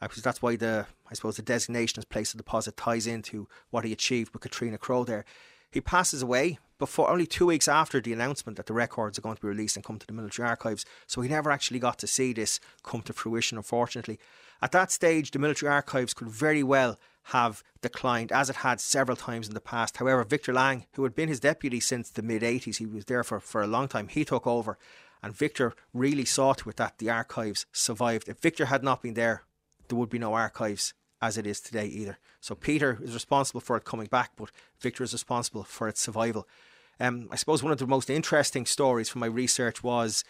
uh, 0.02 0.08
that's 0.22 0.42
why 0.42 0.56
the 0.56 0.88
I 1.10 1.14
suppose 1.14 1.38
the 1.38 1.44
designation 1.44 2.00
as 2.00 2.06
place 2.06 2.34
of 2.34 2.38
deposit 2.38 2.76
ties 2.76 3.08
into 3.08 3.48
what 3.70 3.86
he 3.86 3.94
achieved 3.94 4.34
with 4.34 4.42
Catriona 4.42 4.78
Crowe 4.78 5.04
there. 5.04 5.26
He 5.72 5.80
passes 5.80 6.22
away 6.22 6.60
before 6.80 7.10
only 7.10 7.26
two 7.26 7.46
weeks 7.46 7.68
after 7.68 8.02
the 8.02 8.14
announcement 8.14 8.58
that 8.58 8.66
the 8.66 8.74
records 8.74 9.18
are 9.18 9.22
going 9.22 9.36
to 9.36 9.42
be 9.42 9.48
released 9.48 9.76
and 9.76 9.86
come 9.86 10.00
to 10.00 10.08
the 10.08 10.14
military 10.14 10.48
archives. 10.48 10.86
So 11.08 11.22
he 11.22 11.30
never 11.30 11.52
actually 11.52 11.80
got 11.80 12.00
to 12.00 12.08
see 12.08 12.34
this 12.34 12.60
come 12.84 13.02
to 13.04 13.14
fruition, 13.14 13.58
unfortunately. 13.58 14.20
At 14.64 14.72
that 14.72 14.94
stage, 14.94 15.32
the 15.32 15.40
military 15.40 15.70
archives 15.70 16.14
could 16.14 16.30
very 16.30 16.64
well 16.64 16.98
have 17.34 17.66
declined, 17.82 18.32
as 18.32 18.50
it 18.50 18.56
had 18.56 18.80
several 18.80 19.18
times 19.18 19.50
in 19.50 19.56
the 19.56 19.60
past. 19.60 19.98
However, 19.98 20.24
Victor 20.24 20.54
Laing, 20.54 20.86
who 20.94 21.04
had 21.04 21.14
been 21.14 21.28
his 21.28 21.42
deputy 21.42 21.82
since 21.82 22.10
the 22.10 22.22
mid 22.22 22.44
80s, 22.44 22.78
he 22.78 22.86
was 22.86 23.04
there 23.04 23.26
for, 23.26 23.42
for 23.42 23.62
a 23.62 23.68
long 23.68 23.90
time, 23.90 24.08
he 24.08 24.24
took 24.24 24.48
over. 24.48 24.78
And 25.22 25.36
Victor 25.36 25.74
really 25.94 26.24
saw 26.24 26.54
to 26.54 26.70
it 26.70 26.78
that 26.78 26.98
the 27.00 27.10
archives 27.10 27.66
survived. 27.74 28.30
If 28.30 28.40
Victor 28.40 28.68
had 28.68 28.86
not 28.86 29.02
been 29.02 29.16
there, 29.16 29.44
there 29.90 29.98
would 29.98 30.10
be 30.10 30.18
no 30.18 30.34
archives 30.34 30.94
as 31.22 31.38
it 31.38 31.46
is 31.46 31.60
today 31.60 31.88
either. 31.88 32.18
So 32.40 32.56
Peter 32.56 33.00
is 33.04 33.14
responsible 33.14 33.60
for 33.60 33.76
it 33.76 33.84
coming 33.84 34.08
back, 34.08 34.32
but 34.38 34.50
Victor 34.80 35.04
is 35.04 35.12
responsible 35.12 35.66
for 35.66 35.90
its 35.90 36.00
survival. 36.00 36.48
Um, 37.02 37.28
I 37.32 37.36
suppose 37.36 37.64
one 37.64 37.74
of 37.74 37.80
the 37.80 37.88
most 37.88 38.10
interesting 38.10 38.66
stories 38.66 39.10
from 39.10 39.20
my 39.20 39.28
research 39.28 39.84
was 39.84 40.24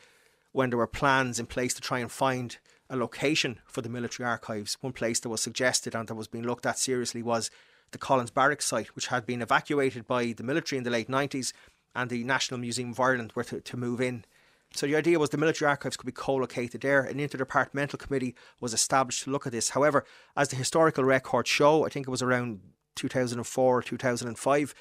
when 0.54 0.72
there 0.72 0.78
were 0.78 0.88
plans 0.88 1.40
in 1.40 1.46
place 1.46 1.76
to 1.76 1.82
try 1.82 2.00
and 2.00 2.12
find 2.12 2.58
a 2.94 2.96
location 2.96 3.60
for 3.66 3.82
the 3.82 3.90
military 3.90 4.30
archives. 4.30 4.78
One 4.80 4.94
place 4.94 5.20
that 5.20 5.30
was 5.30 5.42
suggested 5.42 5.96
and 5.96 6.08
that 6.08 6.16
was 6.16 6.28
being 6.28 6.46
looked 6.46 6.66
at 6.66 6.78
seriously 6.78 7.24
was 7.24 7.50
the 7.92 7.98
Collins 7.98 8.32
Barracks 8.32 8.66
site, 8.66 8.96
which 8.96 9.08
had 9.08 9.26
been 9.26 9.42
evacuated 9.42 10.08
by 10.08 10.32
the 10.32 10.44
military 10.44 10.78
in 10.78 10.84
the 10.84 10.92
late 10.92 11.10
90s, 11.10 11.54
and 11.96 12.10
the 12.10 12.24
National 12.24 12.60
Museum 12.60 12.92
of 12.92 13.00
Ireland 13.00 13.34
were 13.36 13.44
to, 13.46 13.60
to 13.60 13.78
move 13.78 14.00
in. 14.00 14.26
So 14.76 14.86
the 14.88 14.96
idea 14.96 15.20
was 15.20 15.32
the 15.32 15.38
military 15.38 15.70
archives 15.70 15.98
could 15.98 16.06
be 16.06 16.12
co-located 16.12 16.82
there. 16.82 17.02
An 17.02 17.18
interdepartmental 17.18 18.00
committee 18.00 18.36
was 18.60 18.74
established 18.74 19.24
to 19.24 19.32
look 19.32 19.46
at 19.46 19.52
this. 19.52 19.70
However, 19.70 20.06
as 20.36 20.50
the 20.50 20.56
historical 20.56 21.04
records 21.04 21.50
show, 21.50 21.86
I 21.86 21.90
think 21.90 22.08
it 22.08 22.12
was 22.12 22.24
around 22.24 22.62
2004 22.96 23.78
or 23.78 23.82
2005, 23.82 24.76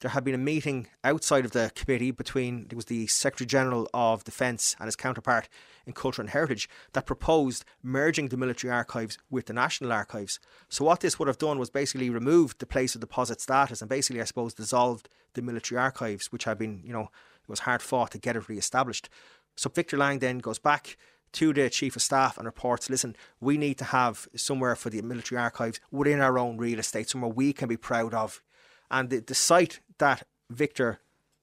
there 0.00 0.10
had 0.12 0.24
been 0.24 0.34
a 0.34 0.38
meeting 0.38 0.86
outside 1.02 1.44
of 1.44 1.50
the 1.50 1.72
committee 1.74 2.10
between 2.10 2.66
it 2.70 2.74
was 2.74 2.84
the 2.84 3.06
Secretary 3.08 3.46
General 3.46 3.88
of 3.92 4.22
Defence 4.22 4.76
and 4.78 4.86
his 4.86 4.96
counterpart 4.96 5.48
in 5.86 5.92
Culture 5.92 6.22
and 6.22 6.30
Heritage 6.30 6.68
that 6.92 7.06
proposed 7.06 7.64
merging 7.82 8.28
the 8.28 8.36
military 8.36 8.72
archives 8.72 9.18
with 9.28 9.46
the 9.46 9.52
National 9.52 9.92
Archives. 9.92 10.38
So 10.68 10.84
what 10.84 11.00
this 11.00 11.18
would 11.18 11.28
have 11.28 11.38
done 11.38 11.58
was 11.58 11.70
basically 11.70 12.10
removed 12.10 12.60
the 12.60 12.66
place 12.66 12.94
of 12.94 13.00
deposit 13.00 13.40
status 13.40 13.82
and 13.82 13.88
basically 13.88 14.20
I 14.20 14.24
suppose 14.24 14.54
dissolved 14.54 15.08
the 15.34 15.42
military 15.42 15.80
archives, 15.80 16.30
which 16.30 16.44
had 16.44 16.58
been, 16.58 16.80
you 16.84 16.92
know, 16.92 17.10
it 17.42 17.48
was 17.48 17.60
hard 17.60 17.82
fought 17.82 18.12
to 18.12 18.18
get 18.18 18.36
it 18.36 18.48
re-established. 18.48 19.08
So 19.56 19.68
Victor 19.68 19.96
Laing 19.96 20.20
then 20.20 20.38
goes 20.38 20.60
back 20.60 20.96
to 21.32 21.52
the 21.52 21.68
chief 21.68 21.96
of 21.96 22.02
staff 22.02 22.38
and 22.38 22.46
reports, 22.46 22.88
listen, 22.88 23.16
we 23.40 23.58
need 23.58 23.78
to 23.78 23.84
have 23.84 24.28
somewhere 24.36 24.76
for 24.76 24.90
the 24.90 25.02
military 25.02 25.40
archives 25.40 25.80
within 25.90 26.20
our 26.20 26.38
own 26.38 26.56
real 26.56 26.78
estate, 26.78 27.10
somewhere 27.10 27.30
we 27.30 27.52
can 27.52 27.68
be 27.68 27.76
proud 27.76 28.14
of 28.14 28.42
and 28.90 29.10
the, 29.10 29.20
the 29.20 29.34
site 29.34 29.80
that 29.98 30.24
Victor 30.50 31.00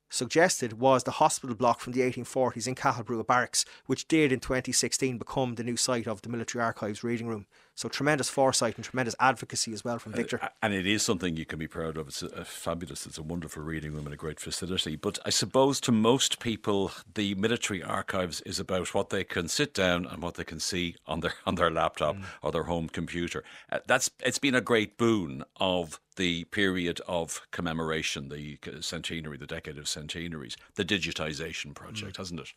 suggested 0.10 0.80
was 0.80 1.04
the 1.04 1.12
hospital 1.12 1.56
block 1.56 1.80
from 1.80 1.94
the 1.94 2.02
1840s 2.02 2.68
in 2.68 2.76
Cathal 2.76 3.04
Brugha 3.04 3.26
Barracks, 3.26 3.66
which 3.86 4.08
did 4.08 4.32
in 4.32 4.40
2016 4.40 5.18
become 5.18 5.56
the 5.56 5.64
new 5.64 5.78
site 5.78 6.08
of 6.08 6.22
the 6.22 6.30
Military 6.30 6.64
Archives 6.64 7.04
Reading 7.04 7.28
Room. 7.28 7.48
So 7.76 7.90
tremendous 7.90 8.30
foresight 8.30 8.78
and 8.78 8.86
tremendous 8.86 9.16
advocacy 9.20 9.74
as 9.74 9.84
well 9.84 10.00
from 10.00 10.14
Victor. 10.14 10.40
Uh, 10.42 10.48
and 10.62 10.74
it 10.74 10.88
is 10.88 11.04
something 11.04 11.36
you 11.36 11.46
can 11.46 11.60
be 11.60 11.68
proud 11.68 11.98
of. 11.98 12.08
It's 12.08 12.24
a, 12.24 12.28
a 12.28 12.46
fabulous, 12.46 13.06
it's 13.06 13.18
a 13.18 13.24
wonderful 13.24 13.64
reading 13.64 13.94
room 13.94 14.06
and 14.06 14.14
a 14.14 14.18
great 14.18 14.40
facility. 14.40 14.96
But 14.96 15.20
I 15.26 15.30
suppose 15.30 15.82
to 15.82 15.92
most 15.92 16.40
people, 16.40 16.94
the 17.16 17.36
military 17.36 17.84
archives 17.84 18.40
is 18.42 18.62
about 18.62 18.94
what 18.94 19.10
they 19.10 19.26
can 19.26 19.50
sit 19.50 19.74
down 19.74 20.06
and 20.06 20.24
what 20.24 20.36
they 20.36 20.46
can 20.46 20.62
see 20.62 20.96
on 21.06 21.20
their 21.20 21.34
on 21.46 21.56
their 21.56 21.70
laptop 21.70 22.16
mm. 22.16 22.24
or 22.42 22.54
their 22.54 22.64
home 22.64 22.88
computer. 22.88 23.44
Uh, 23.70 23.80
that's 23.86 24.10
it's 24.22 24.40
been 24.40 24.56
a 24.56 24.62
great 24.62 24.98
boon 24.98 25.44
of 25.58 26.00
the 26.16 26.46
period 26.46 27.02
of 27.10 27.46
commemoration, 27.52 28.30
the 28.30 28.58
centenary, 28.80 29.36
the 29.36 29.46
decade 29.46 29.78
of 29.78 29.90
centenaries, 29.90 30.56
the 30.76 30.86
digitisation 30.86 31.74
project, 31.76 32.14
mm. 32.14 32.18
hasn't 32.18 32.40
it? 32.40 32.54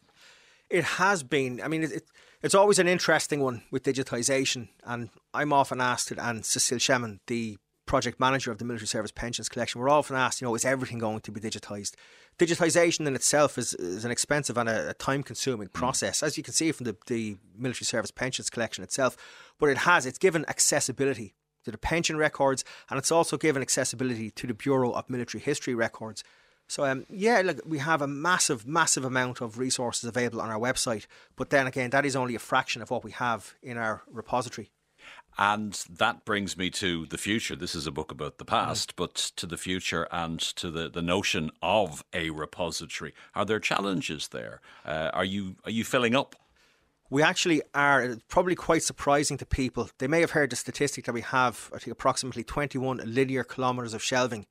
It 0.71 0.85
has 0.85 1.23
been. 1.23 1.61
I 1.63 1.69
mean, 1.69 1.83
it, 1.83 2.03
it's 2.43 2.55
always 2.55 2.79
an 2.79 2.89
interesting 2.89 3.41
one 3.41 3.63
with 3.71 3.83
digitisation, 3.83 4.69
and 4.85 5.11
I'm 5.33 5.53
often 5.53 5.81
asked, 5.81 6.11
and 6.11 6.43
Cécile 6.43 6.81
Chemin, 6.81 7.21
the 7.27 7.59
project 7.87 8.21
manager 8.21 8.53
of 8.53 8.59
the 8.59 8.65
Military 8.65 8.87
Service 8.87 9.11
Pensions 9.11 9.49
Collection, 9.49 9.81
we're 9.81 9.89
often 9.89 10.15
asked, 10.15 10.41
you 10.41 10.47
know, 10.47 10.55
is 10.55 10.65
everything 10.65 10.99
going 10.99 11.21
to 11.21 11.33
be 11.33 11.41
digitised? 11.41 11.95
Digitisation 12.39 13.07
in 13.07 13.17
itself 13.17 13.59
is, 13.59 13.75
is 13.75 14.05
an 14.05 14.13
expensive 14.13 14.57
and 14.57 14.69
a, 14.69 14.91
a 14.91 14.95
time 14.95 15.25
consuming 15.25 15.69
mm. 15.69 15.73
process, 15.73 16.23
as 16.23 16.37
you 16.37 16.45
can 16.45 16.55
see 16.55 16.71
from 16.71 16.85
the, 16.85 16.97
the 17.07 17.37
Military 17.57 17.87
Service 17.87 18.13
Pensions 18.13 18.51
Collection 18.51 18.85
itself. 18.85 19.17
But 19.59 19.71
it 19.71 19.79
has, 19.79 20.07
it's 20.07 20.19
given 20.19 20.45
accessibility 20.49 21.35
to 21.65 21.73
the 21.73 21.79
pension 21.79 22.17
records, 22.17 22.65
and 22.89 22.99
it's 22.99 23.11
also 23.11 23.37
given 23.37 23.63
accessibility 23.63 24.31
to 24.31 24.47
the 24.47 24.55
Bureau 24.55 24.93
of 24.93 25.11
Military 25.11 25.43
History 25.43 25.75
records. 25.75 26.23
So 26.69 26.85
um, 26.85 27.07
yeah, 27.11 27.41
look, 27.45 27.61
we 27.67 27.79
have 27.79 28.03
a 28.03 28.07
massive, 28.07 28.67
massive 28.67 29.05
amount 29.05 29.41
of 29.41 29.59
resources 29.59 30.05
available 30.05 30.41
on 30.41 30.51
our 30.51 30.61
website, 30.61 31.07
but 31.35 31.51
then 31.51 31.67
again, 31.67 31.91
that 31.91 32.05
is 32.05 32.15
only 32.15 32.35
a 32.35 32.39
fraction 32.39 32.83
of 32.83 32.91
what 32.91 33.03
we 33.03 33.11
have 33.13 33.55
in 33.63 33.79
our 33.79 34.03
repository. 34.11 34.71
And 35.39 35.73
that 35.89 36.25
brings 36.25 36.57
me 36.57 36.69
to 36.71 37.07
the 37.07 37.17
future. 37.17 37.55
This 37.55 37.75
is 37.77 37.87
a 37.87 37.93
book 37.93 38.11
about 38.11 38.39
the 38.39 38.45
past, 38.45 38.93
mm. 38.93 38.97
but 38.97 39.15
to 39.37 39.47
the 39.47 39.57
future 39.57 40.09
and 40.11 40.41
to 40.41 40.71
the, 40.71 40.91
the 40.91 41.01
notion 41.01 41.51
of 41.63 42.05
a 42.13 42.31
repository. 42.31 43.15
Are 43.35 43.45
there 43.45 43.61
challenges 43.61 44.29
there? 44.29 44.61
Uh, 44.85 45.11
are 45.15 45.25
you 45.25 45.57
are 45.65 45.71
you 45.71 45.85
filling 45.85 46.17
up? 46.17 46.35
We 47.09 47.23
actually 47.23 47.63
are. 47.73 48.17
Probably 48.29 48.57
quite 48.57 48.83
surprising 48.83 49.39
to 49.39 49.47
people. 49.47 49.89
They 49.99 50.09
may 50.09 50.21
have 50.21 50.33
heard 50.33 50.51
the 50.51 50.57
statistic 50.57 51.05
that 51.05 51.15
we 51.15 51.23
have, 51.23 51.71
I 51.73 51.79
think, 51.79 51.93
approximately 51.93 52.43
21 52.43 53.01
linear 53.07 53.45
kilometres 53.45 53.95
of 53.95 54.03
shelving 54.03 54.45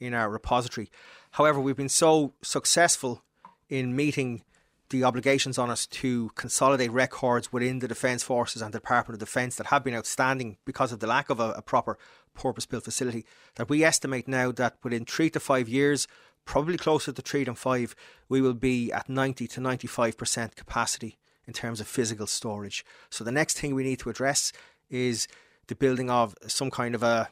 in 0.00 0.14
our 0.14 0.30
repository. 0.30 0.90
However, 1.32 1.60
we've 1.60 1.76
been 1.76 1.88
so 1.88 2.34
successful 2.42 3.22
in 3.68 3.96
meeting 3.96 4.42
the 4.90 5.02
obligations 5.02 5.56
on 5.56 5.70
us 5.70 5.86
to 5.86 6.30
consolidate 6.34 6.92
records 6.92 7.50
within 7.50 7.78
the 7.78 7.88
Defence 7.88 8.22
Forces 8.22 8.60
and 8.60 8.72
the 8.72 8.78
Department 8.78 9.14
of 9.14 9.26
Defence 9.26 9.56
that 9.56 9.68
have 9.68 9.82
been 9.82 9.94
outstanding 9.94 10.58
because 10.66 10.92
of 10.92 11.00
the 11.00 11.06
lack 11.06 11.30
of 11.30 11.40
a, 11.40 11.52
a 11.52 11.62
proper 11.62 11.98
purpose 12.34 12.66
built 12.66 12.84
facility. 12.84 13.24
That 13.54 13.70
we 13.70 13.82
estimate 13.82 14.28
now 14.28 14.52
that 14.52 14.76
within 14.82 15.06
three 15.06 15.30
to 15.30 15.40
five 15.40 15.70
years, 15.70 16.06
probably 16.44 16.76
closer 16.76 17.12
to 17.12 17.22
three 17.22 17.44
than 17.44 17.54
five, 17.54 17.94
we 18.28 18.42
will 18.42 18.52
be 18.54 18.92
at 18.92 19.08
90 19.08 19.46
to 19.48 19.60
95% 19.60 20.54
capacity 20.54 21.16
in 21.46 21.54
terms 21.54 21.80
of 21.80 21.88
physical 21.88 22.26
storage. 22.26 22.84
So 23.08 23.24
the 23.24 23.32
next 23.32 23.58
thing 23.58 23.74
we 23.74 23.84
need 23.84 24.00
to 24.00 24.10
address 24.10 24.52
is 24.90 25.26
the 25.68 25.74
building 25.74 26.10
of 26.10 26.34
some 26.46 26.70
kind 26.70 26.94
of 26.94 27.02
a 27.02 27.30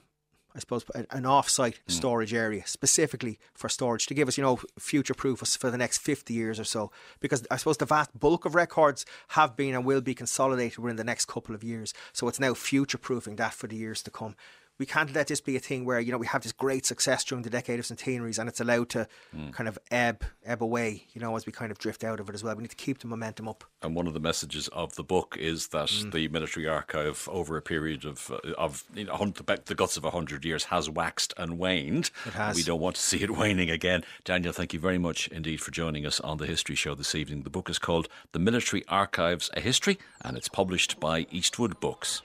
I 0.54 0.58
suppose, 0.58 0.84
an 1.10 1.26
off-site 1.26 1.80
mm. 1.86 1.92
storage 1.92 2.34
area 2.34 2.66
specifically 2.66 3.38
for 3.54 3.68
storage 3.68 4.06
to 4.06 4.14
give 4.14 4.28
us, 4.28 4.36
you 4.36 4.42
know, 4.42 4.60
future-proof 4.78 5.42
us 5.42 5.56
for 5.56 5.70
the 5.70 5.78
next 5.78 5.98
50 5.98 6.34
years 6.34 6.58
or 6.58 6.64
so. 6.64 6.90
Because 7.20 7.46
I 7.50 7.56
suppose 7.56 7.76
the 7.76 7.86
vast 7.86 8.18
bulk 8.18 8.44
of 8.44 8.54
records 8.54 9.06
have 9.28 9.56
been 9.56 9.74
and 9.74 9.84
will 9.84 10.00
be 10.00 10.14
consolidated 10.14 10.78
within 10.78 10.96
the 10.96 11.04
next 11.04 11.26
couple 11.26 11.54
of 11.54 11.62
years. 11.62 11.94
So 12.12 12.28
it's 12.28 12.40
now 12.40 12.54
future-proofing 12.54 13.36
that 13.36 13.54
for 13.54 13.66
the 13.66 13.76
years 13.76 14.02
to 14.02 14.10
come 14.10 14.34
we 14.80 14.86
can't 14.86 15.14
let 15.14 15.26
this 15.26 15.42
be 15.42 15.56
a 15.56 15.60
thing 15.60 15.84
where 15.84 16.00
you 16.00 16.10
know 16.10 16.18
we 16.18 16.26
have 16.26 16.42
this 16.42 16.52
great 16.52 16.86
success 16.86 17.22
during 17.22 17.42
the 17.42 17.50
decade 17.50 17.78
of 17.78 17.84
centenaries 17.86 18.38
and 18.38 18.48
it's 18.48 18.60
allowed 18.60 18.88
to 18.88 19.06
mm. 19.36 19.52
kind 19.52 19.68
of 19.68 19.78
ebb 19.90 20.24
ebb 20.44 20.62
away 20.62 21.04
you 21.12 21.20
know 21.20 21.36
as 21.36 21.44
we 21.46 21.52
kind 21.52 21.70
of 21.70 21.78
drift 21.78 22.02
out 22.02 22.18
of 22.18 22.28
it 22.28 22.34
as 22.34 22.42
well 22.42 22.56
we 22.56 22.62
need 22.62 22.70
to 22.70 22.76
keep 22.76 22.98
the 22.98 23.06
momentum 23.06 23.46
up 23.46 23.62
and 23.82 23.94
one 23.94 24.06
of 24.06 24.14
the 24.14 24.20
messages 24.20 24.68
of 24.68 24.94
the 24.96 25.04
book 25.04 25.36
is 25.38 25.68
that 25.68 25.88
mm. 25.88 26.10
the 26.12 26.26
military 26.28 26.66
archive 26.66 27.28
over 27.30 27.56
a 27.56 27.62
period 27.62 28.04
of 28.04 28.30
uh, 28.30 28.52
of 28.54 28.84
you 28.94 29.04
know, 29.04 29.32
the 29.66 29.74
guts 29.74 29.96
of 29.98 30.02
100 30.02 30.44
years 30.44 30.64
has 30.64 30.88
waxed 30.88 31.34
and 31.36 31.58
waned 31.58 32.10
it 32.24 32.32
has. 32.32 32.56
we 32.56 32.62
don't 32.62 32.80
want 32.80 32.96
to 32.96 33.02
see 33.10 33.22
it 33.22 33.30
waning 33.30 33.70
again 33.70 34.02
Daniel 34.24 34.52
thank 34.52 34.72
you 34.72 34.80
very 34.80 34.98
much 34.98 35.28
indeed 35.28 35.60
for 35.60 35.70
joining 35.70 36.06
us 36.06 36.18
on 36.20 36.38
the 36.38 36.46
history 36.46 36.74
show 36.74 36.94
this 36.94 37.14
evening 37.14 37.42
the 37.42 37.50
book 37.50 37.68
is 37.68 37.78
called 37.78 38.08
The 38.32 38.38
Military 38.38 38.82
Archives 38.88 39.50
a 39.52 39.60
History 39.60 39.98
and 40.22 40.38
it's 40.38 40.48
published 40.48 40.98
by 40.98 41.26
Eastwood 41.30 41.78
Books 41.80 42.22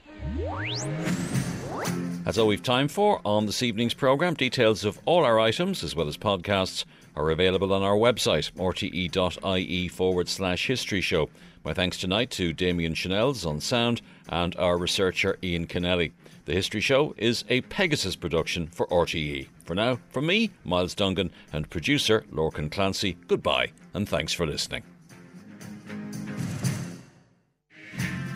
that's 2.24 2.38
all 2.38 2.46
we've 2.46 2.62
time 2.62 2.88
for 2.88 3.20
on 3.24 3.46
this 3.46 3.62
evening's 3.62 3.94
programme. 3.94 4.34
Details 4.34 4.84
of 4.84 4.98
all 5.04 5.24
our 5.24 5.38
items, 5.38 5.84
as 5.84 5.94
well 5.94 6.08
as 6.08 6.16
podcasts, 6.16 6.84
are 7.14 7.30
available 7.30 7.72
on 7.72 7.82
our 7.82 7.96
website, 7.96 8.52
rte.ie 8.52 9.88
forward 9.88 10.28
slash 10.28 10.66
history 10.66 11.00
show. 11.00 11.28
My 11.64 11.72
thanks 11.72 11.98
tonight 11.98 12.30
to 12.32 12.52
Damien 12.52 12.94
Chanels 12.94 13.46
on 13.46 13.60
sound 13.60 14.02
and 14.28 14.54
our 14.56 14.76
researcher 14.76 15.38
Ian 15.42 15.66
Kennelly. 15.66 16.12
The 16.44 16.52
History 16.52 16.80
Show 16.80 17.12
is 17.16 17.44
a 17.48 17.62
Pegasus 17.62 18.14
production 18.14 18.68
for 18.68 18.86
RTE. 18.86 19.48
For 19.64 19.74
now, 19.74 19.98
from 20.10 20.26
me, 20.26 20.52
Myles 20.64 20.94
Dungan, 20.94 21.30
and 21.52 21.68
producer 21.68 22.24
Lorcan 22.32 22.70
Clancy, 22.70 23.16
goodbye 23.26 23.72
and 23.94 24.08
thanks 24.08 24.32
for 24.32 24.46
listening. 24.46 24.84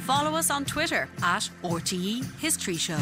Follow 0.00 0.34
us 0.36 0.50
on 0.50 0.64
Twitter 0.64 1.08
at 1.22 1.48
RTE 1.62 2.24
History 2.40 2.76
Show. 2.76 2.98